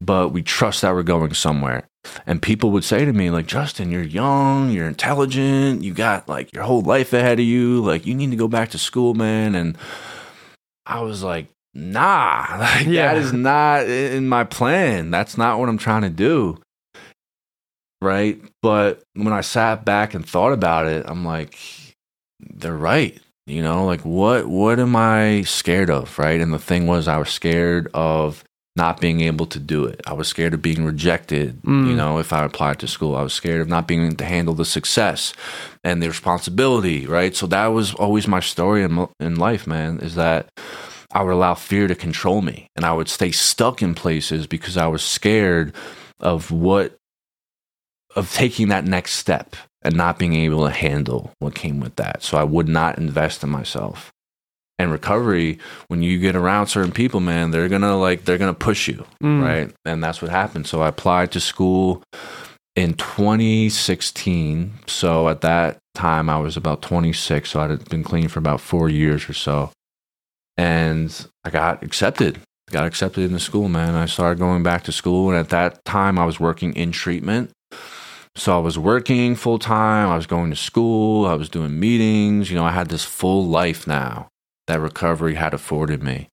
but 0.00 0.30
we 0.32 0.42
trust 0.42 0.82
that 0.82 0.94
we're 0.94 1.04
going 1.04 1.32
somewhere. 1.34 1.84
And 2.26 2.42
people 2.42 2.70
would 2.72 2.84
say 2.84 3.04
to 3.04 3.12
me, 3.12 3.30
like, 3.30 3.46
Justin, 3.46 3.90
you're 3.92 4.02
young, 4.02 4.70
you're 4.70 4.88
intelligent, 4.88 5.82
you 5.84 5.94
got 5.94 6.28
like 6.28 6.52
your 6.52 6.64
whole 6.64 6.82
life 6.82 7.12
ahead 7.12 7.38
of 7.38 7.46
you. 7.46 7.80
Like, 7.82 8.04
you 8.04 8.14
need 8.14 8.30
to 8.32 8.36
go 8.36 8.48
back 8.48 8.70
to 8.70 8.78
school, 8.78 9.14
man. 9.14 9.54
And 9.54 9.78
I 10.86 11.00
was 11.00 11.22
like, 11.22 11.46
nah, 11.72 12.44
like, 12.58 12.86
Yeah. 12.86 13.14
that 13.14 13.16
is 13.16 13.32
not 13.32 13.84
in 13.88 14.28
my 14.28 14.42
plan. 14.44 15.10
That's 15.12 15.38
not 15.38 15.58
what 15.60 15.68
I'm 15.68 15.78
trying 15.78 16.02
to 16.02 16.10
do. 16.10 16.58
Right. 18.04 18.40
But 18.62 19.02
when 19.14 19.32
I 19.32 19.40
sat 19.40 19.84
back 19.84 20.14
and 20.14 20.28
thought 20.28 20.52
about 20.52 20.86
it, 20.86 21.04
I'm 21.08 21.24
like, 21.24 21.58
they're 22.40 22.76
right. 22.76 23.18
You 23.46 23.62
know, 23.62 23.84
like 23.84 24.02
what 24.02 24.46
what 24.46 24.78
am 24.78 24.94
I 24.96 25.42
scared 25.42 25.90
of? 25.90 26.18
Right. 26.18 26.40
And 26.40 26.52
the 26.52 26.58
thing 26.58 26.86
was 26.86 27.08
I 27.08 27.18
was 27.18 27.28
scared 27.30 27.88
of 27.94 28.44
not 28.76 29.00
being 29.00 29.20
able 29.20 29.46
to 29.46 29.58
do 29.60 29.84
it. 29.84 30.00
I 30.06 30.14
was 30.14 30.26
scared 30.26 30.52
of 30.52 30.60
being 30.60 30.84
rejected, 30.84 31.62
Mm. 31.62 31.86
you 31.88 31.94
know, 31.94 32.18
if 32.18 32.32
I 32.32 32.44
applied 32.44 32.80
to 32.80 32.88
school. 32.88 33.14
I 33.14 33.22
was 33.22 33.32
scared 33.32 33.60
of 33.60 33.68
not 33.68 33.86
being 33.86 34.04
able 34.04 34.16
to 34.16 34.24
handle 34.24 34.54
the 34.54 34.64
success 34.64 35.32
and 35.84 36.02
the 36.02 36.08
responsibility, 36.08 37.06
right? 37.06 37.36
So 37.36 37.46
that 37.46 37.68
was 37.68 37.94
always 37.94 38.26
my 38.26 38.40
story 38.40 38.82
in, 38.82 39.06
in 39.20 39.36
life, 39.36 39.66
man, 39.68 40.00
is 40.00 40.16
that 40.16 40.48
I 41.12 41.22
would 41.22 41.32
allow 41.34 41.54
fear 41.54 41.86
to 41.86 41.94
control 41.94 42.42
me 42.42 42.66
and 42.74 42.84
I 42.84 42.92
would 42.92 43.08
stay 43.08 43.30
stuck 43.30 43.80
in 43.80 43.94
places 43.94 44.48
because 44.48 44.76
I 44.76 44.88
was 44.88 45.04
scared 45.04 45.72
of 46.18 46.50
what 46.50 46.96
of 48.14 48.32
taking 48.32 48.68
that 48.68 48.84
next 48.84 49.12
step 49.14 49.56
and 49.82 49.94
not 49.96 50.18
being 50.18 50.34
able 50.34 50.64
to 50.64 50.70
handle 50.70 51.32
what 51.40 51.54
came 51.54 51.80
with 51.80 51.96
that. 51.96 52.22
So 52.22 52.38
I 52.38 52.44
would 52.44 52.68
not 52.68 52.98
invest 52.98 53.42
in 53.42 53.50
myself. 53.50 54.10
And 54.78 54.90
recovery, 54.90 55.58
when 55.88 56.02
you 56.02 56.18
get 56.18 56.34
around 56.34 56.66
certain 56.66 56.90
people, 56.92 57.20
man, 57.20 57.50
they're 57.52 57.68
gonna 57.68 57.96
like 57.96 58.24
they're 58.24 58.38
gonna 58.38 58.54
push 58.54 58.88
you, 58.88 59.04
Mm. 59.22 59.42
right? 59.42 59.72
And 59.84 60.02
that's 60.02 60.20
what 60.20 60.30
happened. 60.30 60.66
So 60.66 60.82
I 60.82 60.88
applied 60.88 61.30
to 61.32 61.40
school 61.40 62.02
in 62.74 62.94
2016. 62.94 64.72
So 64.86 65.28
at 65.28 65.42
that 65.42 65.78
time, 65.94 66.28
I 66.28 66.38
was 66.38 66.56
about 66.56 66.82
26. 66.82 67.50
So 67.50 67.60
I'd 67.60 67.88
been 67.88 68.02
clean 68.02 68.28
for 68.28 68.38
about 68.40 68.60
four 68.60 68.88
years 68.88 69.28
or 69.28 69.32
so, 69.32 69.70
and 70.56 71.26
I 71.44 71.50
got 71.50 71.82
accepted. 71.82 72.40
Got 72.70 72.86
accepted 72.86 73.24
into 73.24 73.38
school, 73.40 73.68
man. 73.68 73.94
I 73.94 74.06
started 74.06 74.38
going 74.38 74.62
back 74.62 74.84
to 74.84 74.92
school, 74.92 75.30
and 75.30 75.38
at 75.38 75.50
that 75.50 75.84
time, 75.84 76.18
I 76.18 76.24
was 76.24 76.40
working 76.40 76.72
in 76.74 76.92
treatment. 76.92 77.50
So 78.36 78.56
I 78.56 78.60
was 78.60 78.78
working 78.78 79.36
full 79.36 79.58
time. 79.58 80.08
I 80.08 80.16
was 80.16 80.26
going 80.26 80.50
to 80.50 80.56
school. 80.56 81.26
I 81.26 81.34
was 81.34 81.48
doing 81.48 81.78
meetings. 81.78 82.50
You 82.50 82.56
know, 82.56 82.64
I 82.64 82.72
had 82.72 82.88
this 82.88 83.04
full 83.04 83.46
life 83.46 83.86
now 83.86 84.28
that 84.66 84.80
recovery 84.80 85.34
had 85.34 85.54
afforded 85.54 86.02
me. 86.02 86.28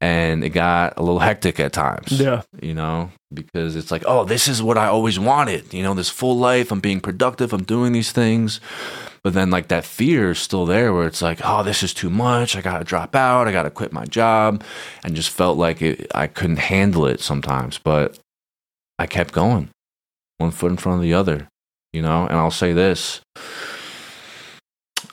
And 0.00 0.44
it 0.44 0.50
got 0.50 0.98
a 0.98 1.02
little 1.02 1.20
hectic 1.20 1.58
at 1.60 1.72
times 1.72 2.20
Yeah. 2.20 2.42
you 2.60 2.74
know, 2.74 3.10
because 3.32 3.74
it's 3.74 3.90
like, 3.90 4.02
oh, 4.06 4.24
this 4.24 4.48
is 4.48 4.62
what 4.62 4.76
I 4.76 4.86
always 4.88 5.18
wanted, 5.18 5.72
you 5.72 5.82
know, 5.82 5.94
this 5.94 6.10
full 6.10 6.36
life. 6.36 6.70
I'm 6.70 6.80
being 6.80 7.00
productive, 7.00 7.54
I'm 7.54 7.62
doing 7.62 7.92
these 7.92 8.12
things. 8.12 8.60
But 9.22 9.32
then, 9.32 9.48
like, 9.50 9.68
that 9.68 9.86
fear 9.86 10.32
is 10.32 10.38
still 10.38 10.66
there 10.66 10.92
where 10.92 11.06
it's 11.06 11.22
like, 11.22 11.40
oh, 11.42 11.62
this 11.62 11.82
is 11.82 11.94
too 11.94 12.10
much. 12.10 12.54
I 12.54 12.60
got 12.60 12.80
to 12.80 12.84
drop 12.84 13.14
out. 13.14 13.48
I 13.48 13.52
got 13.52 13.62
to 13.62 13.70
quit 13.70 13.90
my 13.90 14.04
job. 14.04 14.62
And 15.02 15.16
just 15.16 15.30
felt 15.30 15.56
like 15.56 15.80
it, 15.80 16.06
I 16.14 16.26
couldn't 16.26 16.58
handle 16.58 17.06
it 17.06 17.20
sometimes. 17.20 17.78
But 17.78 18.18
I 18.98 19.06
kept 19.06 19.32
going, 19.32 19.70
one 20.38 20.50
foot 20.50 20.70
in 20.70 20.76
front 20.76 20.96
of 20.96 21.02
the 21.02 21.14
other, 21.14 21.48
you 21.92 22.02
know. 22.02 22.26
And 22.26 22.36
I'll 22.38 22.50
say 22.50 22.72
this 22.72 23.20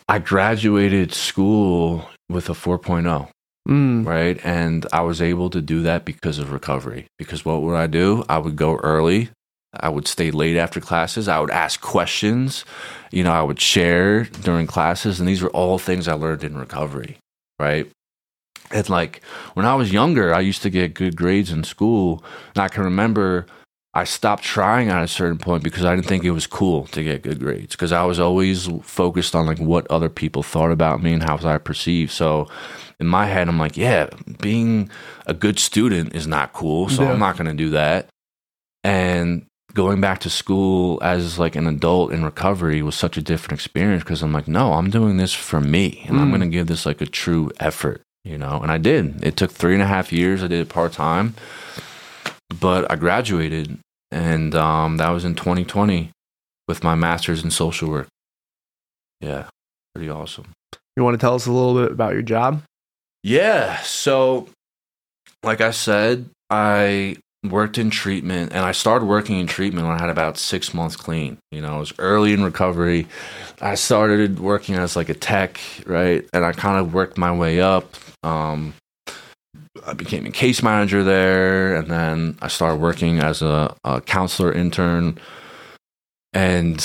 I 0.07 0.19
graduated 0.19 1.13
school 1.13 2.09
with 2.29 2.49
a 2.49 2.53
4.0 2.53 3.29
Mm. 3.69 4.07
right? 4.07 4.43
And 4.43 4.87
I 4.91 5.01
was 5.01 5.21
able 5.21 5.51
to 5.51 5.61
do 5.61 5.83
that 5.83 6.03
because 6.03 6.39
of 6.39 6.51
recovery. 6.51 7.05
Because 7.19 7.45
what 7.45 7.61
would 7.61 7.75
I 7.75 7.85
do? 7.85 8.25
I 8.27 8.39
would 8.39 8.55
go 8.55 8.77
early. 8.77 9.29
I 9.79 9.87
would 9.87 10.07
stay 10.07 10.31
late 10.31 10.57
after 10.57 10.79
classes. 10.81 11.27
I 11.27 11.39
would 11.39 11.51
ask 11.51 11.79
questions. 11.79 12.65
You 13.11 13.23
know, 13.23 13.31
I 13.31 13.43
would 13.43 13.61
share 13.61 14.23
during 14.23 14.65
classes. 14.65 15.19
And 15.19 15.29
these 15.29 15.43
were 15.43 15.51
all 15.51 15.77
things 15.77 16.07
I 16.07 16.13
learned 16.13 16.43
in 16.43 16.57
recovery, 16.57 17.19
right? 17.59 17.87
And 18.71 18.89
like 18.89 19.21
when 19.53 19.65
I 19.65 19.75
was 19.75 19.93
younger, 19.93 20.33
I 20.33 20.39
used 20.39 20.63
to 20.63 20.69
get 20.71 20.95
good 20.95 21.15
grades 21.15 21.51
in 21.51 21.63
school. 21.63 22.23
And 22.55 22.63
I 22.63 22.67
can 22.67 22.83
remember 22.83 23.45
I 23.93 24.05
stopped 24.05 24.43
trying 24.43 24.87
at 24.89 25.03
a 25.03 25.07
certain 25.07 25.37
point 25.37 25.63
because 25.63 25.83
I 25.83 25.93
didn't 25.95 26.07
think 26.07 26.23
it 26.23 26.31
was 26.31 26.47
cool 26.47 26.85
to 26.87 27.03
get 27.03 27.23
good 27.23 27.39
grades 27.39 27.75
because 27.75 27.91
I 27.91 28.05
was 28.05 28.19
always 28.19 28.69
focused 28.83 29.35
on 29.35 29.45
like 29.45 29.59
what 29.59 29.85
other 29.91 30.07
people 30.07 30.43
thought 30.43 30.71
about 30.71 31.03
me 31.03 31.11
and 31.11 31.21
how 31.23 31.35
was 31.35 31.43
I 31.45 31.57
perceived. 31.57 32.11
So 32.11 32.47
in 33.01 33.07
my 33.07 33.25
head, 33.25 33.49
I'm 33.49 33.59
like, 33.59 33.75
yeah, 33.75 34.07
being 34.41 34.89
a 35.25 35.33
good 35.33 35.59
student 35.59 36.15
is 36.15 36.25
not 36.25 36.53
cool. 36.53 36.87
So 36.87 37.03
Yeah. 37.03 37.11
I'm 37.11 37.19
not 37.19 37.35
going 37.35 37.47
to 37.49 37.53
do 37.53 37.69
that. 37.71 38.07
And 38.83 39.45
going 39.73 39.99
back 40.01 40.19
to 40.19 40.29
school 40.29 40.99
as 41.01 41.37
like 41.37 41.55
an 41.57 41.67
adult 41.67 42.13
in 42.13 42.23
recovery 42.23 42.81
was 42.81 42.95
such 42.95 43.17
a 43.17 43.21
different 43.21 43.59
experience 43.59 44.03
because 44.03 44.21
I'm 44.21 44.31
like, 44.33 44.47
no, 44.47 44.73
I'm 44.73 44.89
doing 44.89 45.17
this 45.17 45.33
for 45.33 45.59
me 45.59 46.05
and 46.07 46.17
I'm 46.17 46.27
Mm. 46.27 46.31
going 46.31 46.41
to 46.41 46.47
give 46.47 46.67
this 46.67 46.85
like 46.85 47.01
a 47.01 47.05
true 47.05 47.51
effort, 47.59 48.01
you 48.23 48.37
know? 48.37 48.59
And 48.61 48.71
I 48.71 48.77
did. 48.77 49.21
It 49.23 49.35
took 49.35 49.51
three 49.51 49.73
and 49.73 49.83
a 49.83 49.87
half 49.87 50.11
years. 50.13 50.43
I 50.43 50.47
did 50.47 50.61
it 50.61 50.69
part 50.69 50.93
time, 50.93 51.35
but 52.59 52.89
I 52.91 52.95
graduated 52.95 53.79
and 54.11 54.53
um, 54.55 54.97
that 54.97 55.09
was 55.09 55.23
in 55.23 55.35
2020 55.35 56.11
with 56.67 56.83
my 56.83 56.95
master's 56.95 57.43
in 57.43 57.51
social 57.51 57.89
work. 57.89 58.07
Yeah, 59.21 59.47
pretty 59.95 60.09
awesome. 60.09 60.51
You 60.95 61.03
want 61.03 61.19
to 61.19 61.23
tell 61.23 61.35
us 61.35 61.45
a 61.45 61.51
little 61.51 61.81
bit 61.81 61.91
about 61.91 62.13
your 62.13 62.21
job? 62.21 62.63
Yeah. 63.23 63.79
So, 63.81 64.49
like 65.43 65.61
I 65.61 65.71
said, 65.71 66.29
I 66.49 67.17
worked 67.43 67.77
in 67.77 67.89
treatment 67.89 68.51
and 68.53 68.63
I 68.63 68.71
started 68.71 69.05
working 69.05 69.39
in 69.39 69.47
treatment 69.47 69.87
when 69.87 69.97
I 69.97 70.01
had 70.01 70.09
about 70.09 70.37
six 70.37 70.73
months 70.73 70.95
clean. 70.95 71.37
You 71.51 71.61
know, 71.61 71.75
I 71.75 71.79
was 71.79 71.93
early 71.97 72.33
in 72.33 72.43
recovery. 72.43 73.07
I 73.61 73.75
started 73.75 74.39
working 74.39 74.75
as 74.75 74.95
like 74.95 75.09
a 75.09 75.13
tech, 75.13 75.59
right? 75.85 76.27
And 76.33 76.45
I 76.45 76.51
kind 76.51 76.79
of 76.79 76.93
worked 76.93 77.17
my 77.17 77.31
way 77.31 77.61
up. 77.61 77.95
Um, 78.23 78.73
I 79.85 79.93
became 79.93 80.25
a 80.25 80.31
case 80.31 80.61
manager 80.61 81.03
there, 81.03 81.75
and 81.75 81.87
then 81.89 82.37
I 82.41 82.47
started 82.47 82.81
working 82.81 83.19
as 83.19 83.41
a, 83.41 83.75
a 83.83 84.01
counselor 84.01 84.51
intern. 84.51 85.19
And 86.33 86.79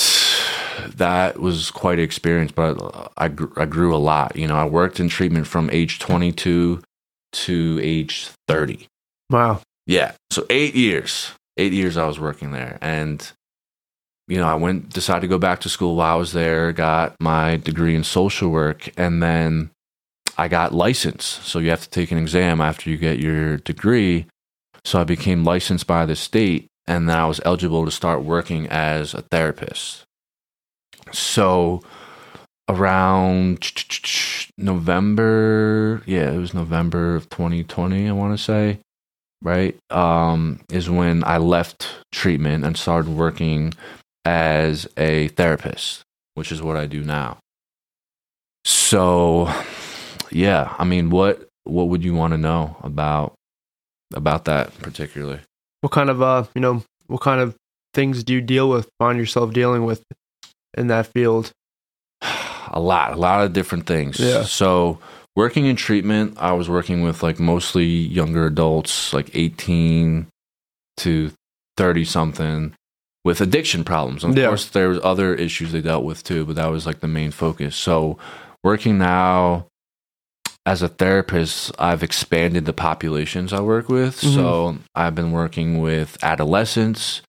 that 0.96 1.38
was 1.38 1.70
quite 1.70 1.98
an 1.98 2.04
experience, 2.04 2.52
but 2.52 3.12
I, 3.16 3.28
gr- 3.28 3.60
I 3.60 3.66
grew 3.66 3.94
a 3.94 3.98
lot. 3.98 4.36
You 4.36 4.48
know, 4.48 4.56
I 4.56 4.64
worked 4.64 5.00
in 5.00 5.08
treatment 5.08 5.46
from 5.46 5.70
age 5.70 5.98
22 5.98 6.82
to 7.32 7.80
age 7.82 8.30
30. 8.48 8.86
Wow. 9.30 9.60
Yeah. 9.86 10.12
So 10.30 10.46
eight 10.50 10.74
years. 10.74 11.32
Eight 11.56 11.72
years 11.72 11.96
I 11.96 12.06
was 12.06 12.20
working 12.20 12.52
there. 12.52 12.78
And, 12.80 13.30
you 14.28 14.38
know, 14.38 14.46
I 14.46 14.54
went, 14.54 14.90
decided 14.90 15.22
to 15.22 15.28
go 15.28 15.38
back 15.38 15.60
to 15.60 15.68
school 15.68 15.96
while 15.96 16.14
I 16.14 16.18
was 16.18 16.32
there, 16.32 16.72
got 16.72 17.16
my 17.20 17.56
degree 17.56 17.94
in 17.94 18.04
social 18.04 18.50
work, 18.50 18.90
and 18.96 19.22
then 19.22 19.70
I 20.38 20.48
got 20.48 20.74
licensed. 20.74 21.44
So 21.44 21.58
you 21.58 21.70
have 21.70 21.82
to 21.82 21.90
take 21.90 22.10
an 22.10 22.18
exam 22.18 22.60
after 22.60 22.90
you 22.90 22.96
get 22.96 23.18
your 23.18 23.58
degree. 23.58 24.26
So 24.84 25.00
I 25.00 25.04
became 25.04 25.44
licensed 25.44 25.86
by 25.86 26.06
the 26.06 26.16
state, 26.16 26.68
and 26.86 27.08
then 27.08 27.16
I 27.16 27.26
was 27.26 27.40
eligible 27.44 27.84
to 27.84 27.90
start 27.90 28.22
working 28.22 28.68
as 28.68 29.14
a 29.14 29.22
therapist. 29.22 30.04
So 31.12 31.82
around 32.68 33.72
November, 34.58 36.02
yeah, 36.06 36.30
it 36.30 36.38
was 36.38 36.54
November 36.54 37.16
of 37.16 37.28
2020, 37.30 38.08
I 38.08 38.12
want 38.12 38.36
to 38.36 38.42
say 38.42 38.78
right 39.42 39.76
um 39.90 40.60
is 40.70 40.88
when 40.88 41.22
i 41.24 41.36
left 41.36 41.96
treatment 42.12 42.64
and 42.64 42.76
started 42.76 43.10
working 43.10 43.72
as 44.24 44.88
a 44.96 45.28
therapist 45.28 46.02
which 46.34 46.50
is 46.50 46.62
what 46.62 46.76
i 46.76 46.86
do 46.86 47.02
now 47.02 47.38
so 48.64 49.48
yeah 50.30 50.74
i 50.78 50.84
mean 50.84 51.10
what 51.10 51.48
what 51.64 51.88
would 51.88 52.04
you 52.04 52.14
want 52.14 52.32
to 52.32 52.38
know 52.38 52.76
about 52.82 53.34
about 54.14 54.44
that 54.44 54.76
particularly 54.78 55.40
What 55.80 55.92
kind 55.92 56.10
of 56.10 56.22
uh, 56.22 56.44
you 56.54 56.60
know, 56.60 56.82
what 57.08 57.20
kind 57.20 57.40
of 57.40 57.54
things 57.94 58.22
do 58.24 58.32
you 58.34 58.40
deal 58.40 58.68
with? 58.68 58.88
Find 58.98 59.18
yourself 59.18 59.52
dealing 59.52 59.84
with 59.84 60.02
in 60.76 60.86
that 60.88 61.06
field? 61.14 61.50
a 62.22 62.80
lot 62.80 63.12
a 63.12 63.16
lot 63.16 63.44
of 63.44 63.52
different 63.52 63.86
things 63.86 64.18
Yeah. 64.18 64.42
so 64.44 64.98
working 65.36 65.66
in 65.66 65.76
treatment 65.76 66.34
i 66.38 66.52
was 66.52 66.68
working 66.68 67.02
with 67.02 67.22
like 67.22 67.38
mostly 67.38 67.84
younger 67.86 68.46
adults 68.46 69.12
like 69.12 69.30
18 69.34 70.26
to 70.98 71.30
30 71.76 72.04
something 72.04 72.74
with 73.24 73.40
addiction 73.40 73.84
problems 73.84 74.24
of 74.24 74.36
Yeah. 74.36 74.48
course 74.48 74.68
there 74.70 74.88
was 74.88 74.98
other 75.02 75.34
issues 75.34 75.72
they 75.72 75.80
dealt 75.80 76.04
with 76.04 76.24
too 76.24 76.44
but 76.44 76.56
that 76.56 76.66
was 76.70 76.86
like 76.86 77.00
the 77.00 77.08
main 77.08 77.30
focus 77.30 77.76
so 77.76 78.18
working 78.64 78.98
now 78.98 79.66
as 80.66 80.82
a 80.82 80.88
therapist 80.88 81.72
i've 81.78 82.02
expanded 82.02 82.64
the 82.66 82.72
populations 82.72 83.52
i 83.52 83.60
work 83.60 83.88
with 83.88 84.20
Mhm. 84.20 84.34
so 84.34 84.78
i've 84.94 85.14
been 85.14 85.32
working 85.32 85.80
with 85.80 86.18
adolescents 86.22 87.22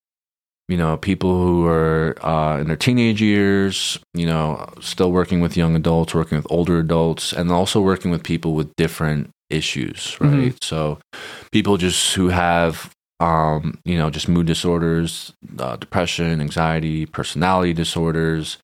you 0.69 0.76
know, 0.76 0.97
people 0.97 1.32
who 1.32 1.65
are 1.65 2.13
uh, 2.21 2.60
in 2.60 2.67
their 2.67 2.76
teenage 2.76 3.21
years, 3.21 4.00
you 4.13 4.26
know, 4.26 4.67
still 4.82 5.13
working 5.13 5.39
with 5.39 5.56
young 5.56 5.78
adults, 5.78 6.13
working 6.13 6.38
with 6.38 6.47
older 6.50 6.78
adults, 6.80 7.32
and 7.32 7.50
also 7.50 7.80
working 7.80 8.12
with 8.12 8.21
people 8.21 8.54
with 8.54 8.76
different 8.76 9.30
issues, 9.50 10.17
right? 10.19 10.54
Mhm. 10.54 10.62
So, 10.62 11.00
people 11.54 11.78
just 11.78 12.13
who 12.15 12.28
have, 12.28 12.91
um, 13.21 13.80
you 13.86 13.97
know, 13.97 14.10
just 14.10 14.28
mood 14.28 14.45
disorders, 14.47 15.32
uh, 15.58 15.78
depression, 15.78 16.41
anxiety, 16.41 17.06
personality 17.06 17.71
disorders, 17.73 18.58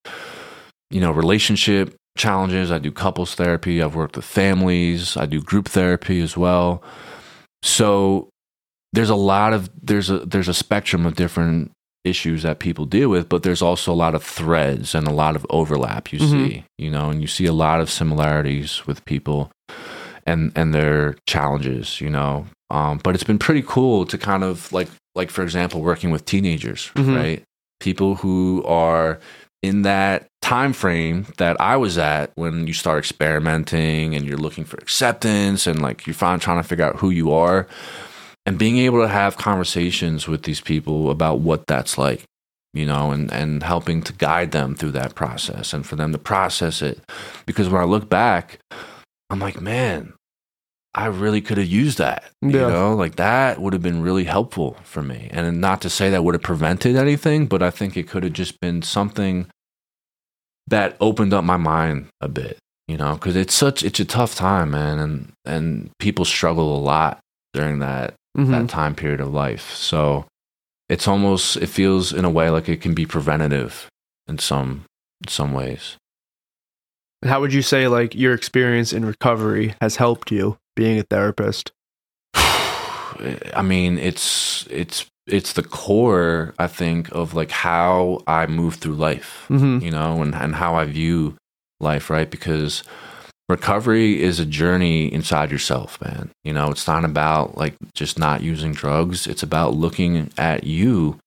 you 0.91 0.99
know, 0.99 1.11
relationship 1.11 1.95
challenges. 2.17 2.71
I 2.71 2.79
do 2.79 2.91
couples 2.91 3.35
therapy. 3.35 3.81
I've 3.81 3.95
worked 3.95 4.15
with 4.15 4.25
families. 4.25 5.17
I 5.17 5.25
do 5.25 5.41
group 5.41 5.67
therapy 5.67 6.21
as 6.21 6.35
well. 6.37 6.83
So, 7.61 8.29
there's 8.93 9.09
a 9.09 9.15
lot 9.15 9.53
of 9.53 9.69
there's 9.81 10.09
a 10.11 10.19
there's 10.19 10.47
a 10.47 10.53
spectrum 10.53 11.05
of 11.05 11.15
different 11.15 11.71
issues 12.03 12.43
that 12.43 12.59
people 12.59 12.85
deal 12.85 13.07
with 13.09 13.29
but 13.29 13.41
there's 13.43 13.61
also 13.61 13.91
a 13.91 13.95
lot 13.95 14.13
of 14.13 14.21
threads 14.21 14.93
and 14.93 15.07
a 15.07 15.11
lot 15.13 15.37
of 15.37 15.45
overlap 15.49 16.11
you 16.11 16.19
Mhm. 16.19 16.29
see 16.31 16.65
you 16.77 16.91
know 16.91 17.09
and 17.09 17.21
you 17.21 17.27
see 17.27 17.45
a 17.45 17.53
lot 17.53 17.79
of 17.79 17.89
similarities 17.89 18.85
with 18.85 19.03
people 19.05 19.49
and 20.27 20.51
and 20.55 20.73
their 20.75 21.15
challenges 21.25 22.01
you 22.01 22.09
know 22.09 22.45
um, 22.69 22.99
but 23.03 23.15
it's 23.15 23.23
been 23.23 23.39
pretty 23.39 23.63
cool 23.65 24.05
to 24.05 24.17
kind 24.17 24.43
of 24.43 24.71
like 24.73 24.89
like 25.15 25.31
for 25.31 25.43
example 25.43 25.81
working 25.81 26.11
with 26.11 26.25
teenagers 26.25 26.91
Mhm. 26.95 27.15
right 27.15 27.43
people 27.79 28.15
who 28.15 28.63
are 28.67 29.17
in 29.63 29.83
that 29.83 30.27
time 30.41 30.73
frame 30.73 31.25
that 31.37 31.59
I 31.59 31.77
was 31.77 31.97
at 31.97 32.31
when 32.35 32.67
you 32.67 32.73
start 32.73 32.99
experimenting 32.99 34.13
and 34.13 34.25
you're 34.25 34.37
looking 34.37 34.65
for 34.65 34.77
acceptance 34.77 35.65
and 35.65 35.81
like 35.81 36.05
you're 36.05 36.13
finally 36.13 36.41
trying 36.41 36.61
to 36.61 36.67
figure 36.67 36.85
out 36.85 36.97
who 36.97 37.09
you 37.09 37.31
are 37.31 37.65
and 38.45 38.59
being 38.59 38.77
able 38.77 39.01
to 39.01 39.07
have 39.07 39.37
conversations 39.37 40.27
with 40.27 40.43
these 40.43 40.59
people 40.59 41.09
about 41.09 41.39
what 41.39 41.65
that's 41.65 41.97
like 41.97 42.25
you 42.73 42.85
know 42.85 43.11
and 43.11 43.31
and 43.31 43.63
helping 43.63 44.03
to 44.03 44.11
guide 44.11 44.51
them 44.51 44.75
through 44.75 44.91
that 44.91 45.15
process 45.15 45.73
and 45.73 45.87
for 45.87 45.95
them 45.95 46.11
to 46.11 46.17
process 46.17 46.81
it. 46.81 46.99
Because 47.45 47.69
when 47.69 47.81
i 47.81 47.85
look 47.85 48.09
back 48.09 48.59
i'm 49.29 49.39
like 49.39 49.61
man 49.61 50.13
i 50.93 51.05
really 51.05 51.39
could 51.39 51.57
have 51.57 51.67
used 51.67 51.99
that 51.99 52.29
you 52.41 52.51
know? 52.51 52.93
Like 52.93 53.15
that 53.15 53.61
would 53.61 53.71
have 53.71 53.81
been 53.81 54.01
really 54.01 54.25
helpful 54.25 54.75
for 54.83 55.01
me. 55.01 55.29
And 55.31 55.61
not 55.61 55.81
to 55.81 55.89
say 55.89 56.09
that 56.09 56.25
would 56.25 56.35
have 56.35 56.43
prevented 56.43 56.97
anything 56.97 57.45
but 57.45 57.63
i 57.63 57.69
think 57.69 57.95
it 57.95 58.09
could 58.09 58.23
have 58.23 58.33
just 58.33 58.59
been 58.59 58.81
something 58.81 59.47
that 60.67 60.95
opened 61.01 61.33
up 61.33 61.43
my 61.43 61.57
mind 61.57 62.07
a 62.21 62.27
bit 62.27 62.57
you 62.87 62.97
know 62.97 63.13
because 63.15 63.35
it's 63.35 63.53
such 63.53 63.83
it's 63.83 63.99
a 63.99 64.05
tough 64.05 64.35
time 64.35 64.71
man 64.71 64.99
and 64.99 65.31
and 65.45 65.89
people 65.99 66.25
struggle 66.25 66.75
a 66.77 66.81
lot 66.81 67.19
during 67.53 67.79
that 67.79 68.13
Mhm. 68.37 68.49
that 68.49 68.67
time 68.69 68.95
period 68.95 69.19
of 69.21 69.31
life. 69.31 69.71
So 69.75 70.25
it's 70.89 71.07
almost 71.07 71.55
it 71.57 71.67
feels 71.67 72.11
in 72.11 72.25
a 72.25 72.29
way 72.31 72.49
like 72.49 72.67
it 72.67 72.81
can 72.81 72.95
be 72.95 73.05
preventative 73.05 73.87
in 74.27 74.39
some 74.39 74.85
in 75.23 75.27
some 75.27 75.53
ways. 75.53 75.97
How 77.23 77.39
would 77.41 77.53
you 77.53 77.61
say 77.61 77.87
like 77.87 78.15
your 78.15 78.33
experience 78.33 78.91
in 78.91 79.05
recovery 79.05 79.75
has 79.81 79.97
helped 79.97 80.31
you 80.31 80.57
being 80.75 80.97
a 80.97 81.03
therapist? 81.03 81.71
I 82.35 83.61
mean, 83.63 83.97
it's 83.99 84.65
it's 84.71 85.05
it's 85.27 85.53
the 85.53 85.63
core 85.63 86.53
I 86.59 86.67
think 86.67 87.09
of 87.11 87.33
like 87.33 87.51
how 87.51 88.21
I 88.27 88.45
move 88.47 88.75
through 88.75 88.95
life, 88.95 89.45
hmm 89.47 89.79
you 89.79 89.91
know, 89.91 90.21
and 90.21 90.35
and 90.35 90.55
how 90.55 90.75
I 90.75 90.85
view 90.85 91.35
life, 91.79 92.09
right? 92.09 92.29
Because 92.29 92.83
recovery 93.49 94.21
is 94.21 94.39
a 94.39 94.45
journey 94.45 95.11
inside 95.11 95.51
yourself, 95.51 96.01
man. 96.01 96.31
You 96.43 96.53
know, 96.53 96.71
it's 96.71 96.87
not 96.87 97.05
about 97.05 97.57
like 97.57 97.75
just 97.93 98.17
not 98.19 98.41
using 98.41 98.73
drugs. 98.73 99.27
It's 99.27 99.43
about 99.43 99.75
looking 99.75 100.31
at 100.37 100.63
you 100.63 101.19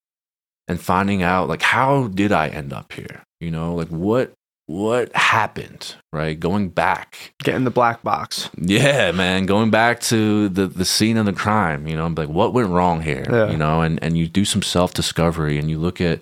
and 0.68 0.80
finding 0.80 1.22
out 1.22 1.48
like 1.48 1.62
how 1.62 2.08
did 2.08 2.32
I 2.32 2.48
end 2.48 2.72
up 2.72 2.92
here? 2.92 3.22
You 3.40 3.50
know, 3.50 3.74
like 3.74 3.88
what 3.88 4.32
what 4.66 5.14
happened, 5.14 5.94
right? 6.12 6.38
Going 6.38 6.68
back. 6.70 7.32
getting 7.42 7.64
the 7.64 7.70
black 7.70 8.02
box. 8.02 8.50
Yeah, 8.58 9.12
man, 9.12 9.46
going 9.46 9.70
back 9.70 10.00
to 10.00 10.48
the 10.48 10.66
the 10.66 10.84
scene 10.84 11.16
of 11.16 11.26
the 11.26 11.32
crime, 11.32 11.86
you 11.86 11.96
know, 11.96 12.06
like 12.08 12.28
what 12.28 12.52
went 12.52 12.68
wrong 12.70 13.00
here, 13.00 13.26
Yeah. 13.30 13.50
you 13.50 13.56
know, 13.56 13.82
and 13.82 14.02
and 14.02 14.16
you 14.18 14.26
do 14.26 14.44
some 14.44 14.62
self-discovery 14.62 15.58
and 15.58 15.70
you 15.70 15.78
look 15.78 16.00
at 16.00 16.20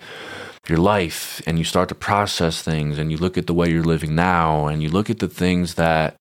your 0.68 0.78
life 0.78 1.42
and 1.46 1.58
you 1.58 1.64
start 1.64 1.88
to 1.90 1.94
process 1.94 2.62
things 2.62 2.98
and 2.98 3.10
you 3.10 3.18
look 3.18 3.36
at 3.38 3.46
the 3.46 3.54
way 3.54 3.70
you're 3.70 3.82
living 3.84 4.14
now 4.14 4.66
and 4.66 4.82
you 4.82 4.88
look 4.88 5.10
at 5.10 5.18
the 5.18 5.28
things 5.28 5.74
that 5.74 6.14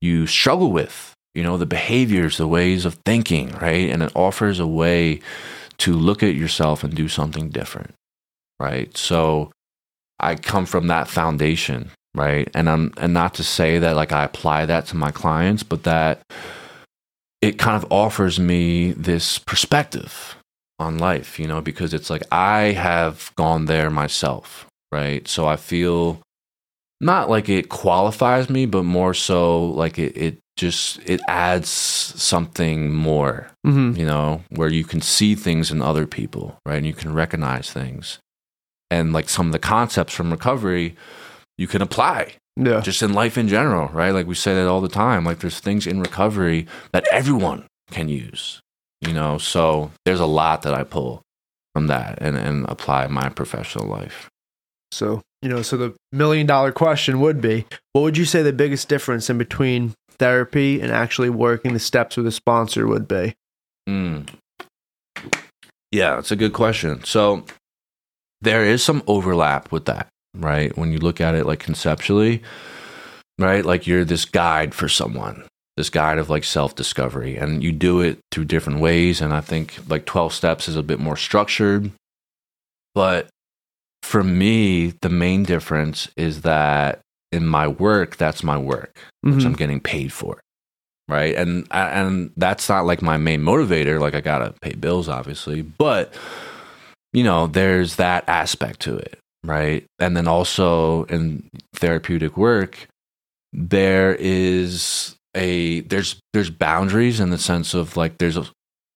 you 0.00 0.26
struggle 0.26 0.70
with, 0.72 1.12
you 1.34 1.42
know, 1.42 1.56
the 1.56 1.66
behaviors, 1.66 2.36
the 2.36 2.46
ways 2.48 2.84
of 2.84 2.94
thinking, 3.04 3.50
right? 3.60 3.90
And 3.90 4.02
it 4.02 4.12
offers 4.14 4.58
a 4.60 4.66
way 4.66 5.20
to 5.78 5.92
look 5.94 6.22
at 6.22 6.34
yourself 6.34 6.84
and 6.84 6.94
do 6.94 7.08
something 7.08 7.48
different, 7.50 7.94
right? 8.60 8.96
So 8.96 9.50
I 10.22 10.34
come 10.36 10.66
from 10.66 10.86
that 10.88 11.08
foundation, 11.08 11.90
right? 12.14 12.48
And 12.54 12.68
I'm 12.68 12.92
and 12.96 13.12
not 13.14 13.34
to 13.34 13.44
say 13.44 13.78
that 13.78 13.96
like 13.96 14.12
I 14.12 14.24
apply 14.24 14.66
that 14.66 14.86
to 14.86 14.96
my 14.96 15.10
clients, 15.10 15.62
but 15.62 15.84
that 15.84 16.22
it 17.40 17.58
kind 17.58 17.76
of 17.82 17.90
offers 17.90 18.38
me 18.38 18.92
this 18.92 19.38
perspective 19.38 20.36
on 20.78 20.98
life, 20.98 21.38
you 21.38 21.46
know, 21.46 21.60
because 21.60 21.94
it's 21.94 22.10
like 22.10 22.22
I 22.32 22.72
have 22.72 23.32
gone 23.36 23.66
there 23.66 23.90
myself, 23.90 24.66
right? 24.92 25.26
So 25.28 25.46
I 25.46 25.56
feel 25.56 26.20
not 27.00 27.30
like 27.30 27.48
it 27.48 27.68
qualifies 27.70 28.50
me, 28.50 28.66
but 28.66 28.82
more 28.84 29.14
so 29.14 29.64
like 29.66 29.98
it, 29.98 30.16
it 30.16 30.38
just 30.56 31.00
it 31.06 31.20
adds 31.28 31.68
something 31.70 32.92
more, 32.92 33.46
Mm-hmm. 33.66 33.98
you 33.98 34.06
know, 34.06 34.42
where 34.50 34.68
you 34.68 34.84
can 34.84 35.00
see 35.00 35.34
things 35.34 35.70
in 35.70 35.80
other 35.82 36.06
people, 36.06 36.56
right? 36.66 36.76
And 36.76 36.86
you 36.86 36.92
can 36.94 37.12
recognize 37.14 37.70
things. 37.70 38.18
And 38.90 39.12
like 39.12 39.28
some 39.28 39.46
of 39.46 39.52
the 39.52 39.58
concepts 39.58 40.12
from 40.14 40.30
recovery, 40.30 40.96
you 41.58 41.66
can 41.66 41.80
apply 41.82 42.34
Yeah. 42.56 42.80
just 42.80 43.02
in 43.02 43.12
life 43.12 43.38
in 43.38 43.46
general, 43.48 43.88
right? 43.88 44.10
Like 44.10 44.26
we 44.26 44.34
say 44.34 44.54
that 44.54 44.66
all 44.66 44.80
the 44.80 44.88
time. 44.88 45.24
Like 45.24 45.38
there's 45.40 45.60
things 45.60 45.86
in 45.86 46.00
recovery 46.00 46.66
that 46.92 47.06
everyone 47.12 47.66
can 47.90 48.08
use, 48.08 48.60
you 49.00 49.12
know? 49.12 49.38
So 49.38 49.92
there's 50.04 50.20
a 50.20 50.26
lot 50.26 50.62
that 50.62 50.74
I 50.74 50.82
pull 50.82 51.22
from 51.74 51.86
that 51.86 52.18
and, 52.20 52.36
and 52.36 52.66
apply 52.68 53.06
my 53.06 53.28
professional 53.28 53.86
life. 53.86 54.28
So, 54.92 55.22
you 55.40 55.48
know, 55.48 55.62
so 55.62 55.76
the 55.76 55.94
million 56.10 56.46
dollar 56.46 56.72
question 56.72 57.20
would 57.20 57.40
be 57.40 57.66
what 57.92 58.02
would 58.02 58.16
you 58.16 58.24
say 58.24 58.42
the 58.42 58.52
biggest 58.52 58.88
difference 58.88 59.30
in 59.30 59.38
between 59.38 59.94
therapy 60.18 60.80
and 60.80 60.90
actually 60.90 61.30
working 61.30 61.72
the 61.74 61.78
steps 61.78 62.16
with 62.16 62.26
a 62.26 62.32
sponsor 62.32 62.86
would 62.88 63.06
be? 63.06 63.34
Mm. 63.88 64.28
Yeah, 65.92 66.18
it's 66.18 66.30
a 66.30 66.36
good 66.36 66.52
question. 66.52 67.02
So 67.04 67.44
there 68.42 68.64
is 68.64 68.82
some 68.82 69.02
overlap 69.06 69.70
with 69.72 69.84
that, 69.86 70.08
right? 70.36 70.76
When 70.76 70.92
you 70.92 70.98
look 70.98 71.20
at 71.20 71.34
it 71.34 71.46
like 71.46 71.60
conceptually, 71.60 72.42
right? 73.38 73.64
Like 73.64 73.86
you're 73.86 74.04
this 74.04 74.24
guide 74.24 74.74
for 74.74 74.88
someone, 74.88 75.46
this 75.76 75.90
guide 75.90 76.18
of 76.18 76.30
like 76.30 76.44
self 76.44 76.74
discovery, 76.74 77.36
and 77.36 77.62
you 77.62 77.72
do 77.72 78.00
it 78.00 78.18
through 78.30 78.46
different 78.46 78.80
ways. 78.80 79.20
And 79.20 79.32
I 79.32 79.40
think 79.40 79.78
like 79.88 80.06
12 80.06 80.32
steps 80.32 80.68
is 80.68 80.76
a 80.76 80.82
bit 80.82 80.98
more 81.00 81.16
structured. 81.16 81.90
But 82.94 83.28
for 84.02 84.24
me, 84.24 84.94
the 85.02 85.08
main 85.10 85.42
difference 85.44 86.08
is 86.16 86.42
that 86.42 87.00
in 87.32 87.46
my 87.46 87.68
work, 87.68 88.16
that's 88.16 88.42
my 88.42 88.58
work 88.58 88.96
which 89.22 89.34
Mhm. 89.34 89.46
I'm 89.46 89.52
getting 89.52 89.80
paid 89.80 90.12
for. 90.12 90.40
Right. 91.06 91.34
And 91.34 91.66
and 91.70 92.30
that's 92.36 92.68
not 92.68 92.86
like 92.86 93.02
my 93.02 93.16
main 93.18 93.42
motivator. 93.42 94.00
Like 94.00 94.14
I 94.14 94.20
gotta 94.22 94.54
pay 94.62 94.72
bills, 94.74 95.08
obviously. 95.08 95.60
But 95.62 96.14
you 97.12 97.24
know, 97.24 97.46
there's 97.46 97.96
that 97.96 98.24
aspect 98.28 98.80
to 98.80 98.96
it. 98.96 99.18
Right. 99.42 99.84
And 99.98 100.16
then 100.16 100.28
also 100.28 101.04
in 101.04 101.48
therapeutic 101.74 102.36
work, 102.36 102.86
there 103.52 104.14
is 104.18 105.16
a 105.34 105.80
there's 105.80 106.16
there's 106.32 106.50
boundaries 106.50 107.20
in 107.20 107.30
the 107.30 107.38
sense 107.38 107.72
of 107.74 107.96
like 107.96 108.18
there's 108.18 108.38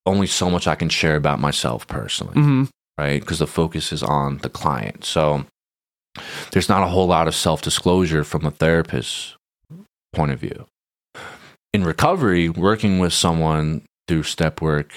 only 0.07 0.27
so 0.27 0.51
much 0.51 0.67
I 0.67 0.75
can 0.75 0.89
share 0.91 1.17
about 1.17 1.41
myself 1.41 1.87
personally 1.87 2.35
Mhm. 2.35 2.69
right? 2.99 3.21
Because 3.21 3.39
the 3.39 3.47
focus 3.47 3.93
is 3.93 4.03
on 4.03 4.39
the 4.39 4.51
client. 4.51 5.05
So 5.05 5.47
there's 6.51 6.69
not 6.69 6.83
a 6.83 6.89
whole 6.89 7.07
lot 7.07 7.27
of 7.27 7.35
self 7.35 7.63
disclosure 7.63 8.23
from 8.23 8.45
a 8.45 8.51
therapist's 8.51 9.35
point 10.13 10.31
of 10.33 10.41
view. 10.41 10.67
In 11.73 11.85
recovery, 11.85 12.49
working 12.49 12.99
with 12.99 13.13
someone 13.13 13.83
through 14.07 14.23
step 14.25 14.61
work, 14.61 14.93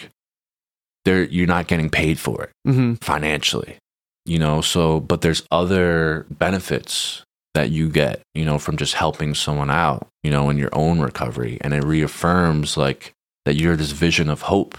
there 1.08 1.24
you're 1.24 1.48
not 1.56 1.68
getting 1.68 1.90
paid 1.90 2.20
for 2.20 2.44
it 2.44 2.52
Mhm. 2.68 3.02
financially, 3.04 3.78
you 4.26 4.38
know. 4.38 4.62
So, 4.62 5.00
but 5.00 5.22
there's 5.22 5.44
other 5.52 6.26
benefits 6.30 7.24
that 7.54 7.72
you 7.72 7.90
get, 7.90 8.22
you 8.36 8.46
know, 8.46 8.60
from 8.60 8.78
just 8.78 8.94
helping 8.94 9.34
someone 9.34 9.72
out, 9.72 10.08
you 10.24 10.30
know, 10.30 10.50
in 10.52 10.58
your 10.58 10.70
own 10.74 11.00
recovery, 11.00 11.58
and 11.62 11.74
it 11.74 11.84
reaffirms 11.84 12.78
like 12.78 13.14
that 13.46 13.56
you're 13.56 13.76
this 13.78 13.92
vision 13.92 14.30
of 14.30 14.42
hope 14.44 14.78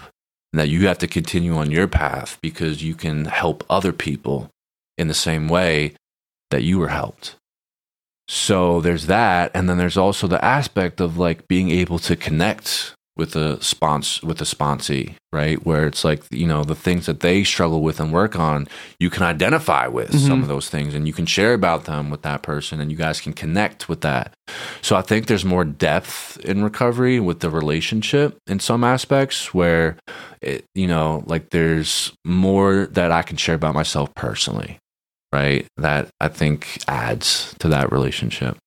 and 0.53 0.59
that 0.59 0.69
you 0.69 0.87
have 0.87 0.97
to 0.99 1.07
continue 1.07 1.55
on 1.57 1.71
your 1.71 1.87
path 1.87 2.37
because 2.41 2.81
you 2.83 2.93
can 2.95 3.25
help 3.25 3.63
other 3.69 3.91
people 3.91 4.49
in 4.97 5.07
the 5.07 5.13
same 5.13 5.47
way 5.49 5.93
that 6.51 6.63
you 6.63 6.79
were 6.79 6.89
helped. 6.89 7.35
So 8.27 8.79
there's 8.79 9.07
that, 9.07 9.51
and 9.55 9.67
then 9.67 9.77
there's 9.77 9.97
also 9.97 10.27
the 10.27 10.43
aspect 10.45 11.01
of 11.01 11.17
like 11.17 11.47
being 11.47 11.71
able 11.71 11.97
to 11.99 12.15
connect 12.15 12.93
with 13.19 13.35
a 13.35 13.57
spons 13.61 14.23
with 14.23 14.39
a 14.41 14.45
sponsee, 14.45 15.13
right? 15.31 15.63
Where 15.65 15.85
it's 15.85 16.03
like 16.03 16.23
you 16.31 16.47
know 16.47 16.63
the 16.63 16.73
things 16.85 17.05
that 17.05 17.19
they 17.19 17.43
struggle 17.43 17.81
with 17.81 17.99
and 17.99 18.11
work 18.11 18.39
on, 18.39 18.67
you 18.99 19.09
can 19.11 19.23
identify 19.23 19.85
with 19.87 20.11
some 20.17 20.39
Mhm. 20.39 20.43
of 20.43 20.47
those 20.47 20.69
things, 20.69 20.95
and 20.95 21.05
you 21.05 21.13
can 21.13 21.25
share 21.27 21.53
about 21.53 21.83
them 21.85 22.09
with 22.09 22.23
that 22.23 22.41
person, 22.41 22.79
and 22.79 22.89
you 22.89 22.97
guys 22.97 23.21
can 23.21 23.33
connect 23.33 23.87
with 23.89 24.01
that. 24.01 24.33
So 24.81 24.95
I 24.95 25.01
think 25.03 25.27
there's 25.27 25.45
more 25.45 25.65
depth 25.65 26.39
in 26.43 26.63
recovery 26.63 27.19
with 27.19 27.41
the 27.41 27.49
relationship 27.49 28.37
in 28.47 28.59
some 28.59 28.83
aspects 28.83 29.53
where 29.53 29.97
it, 30.41 30.63
you 30.73 30.87
know, 30.87 31.23
like 31.27 31.49
there's 31.51 32.11
more 32.25 32.87
that 32.93 33.11
I 33.11 33.21
can 33.21 33.37
share 33.37 33.55
about 33.55 33.75
myself 33.75 34.09
personally, 34.15 34.77
right? 35.33 35.67
That 35.77 36.07
I 36.21 36.29
think 36.29 36.81
adds 36.87 37.53
to 37.59 37.67
that 37.69 37.91
relationship. 37.91 38.57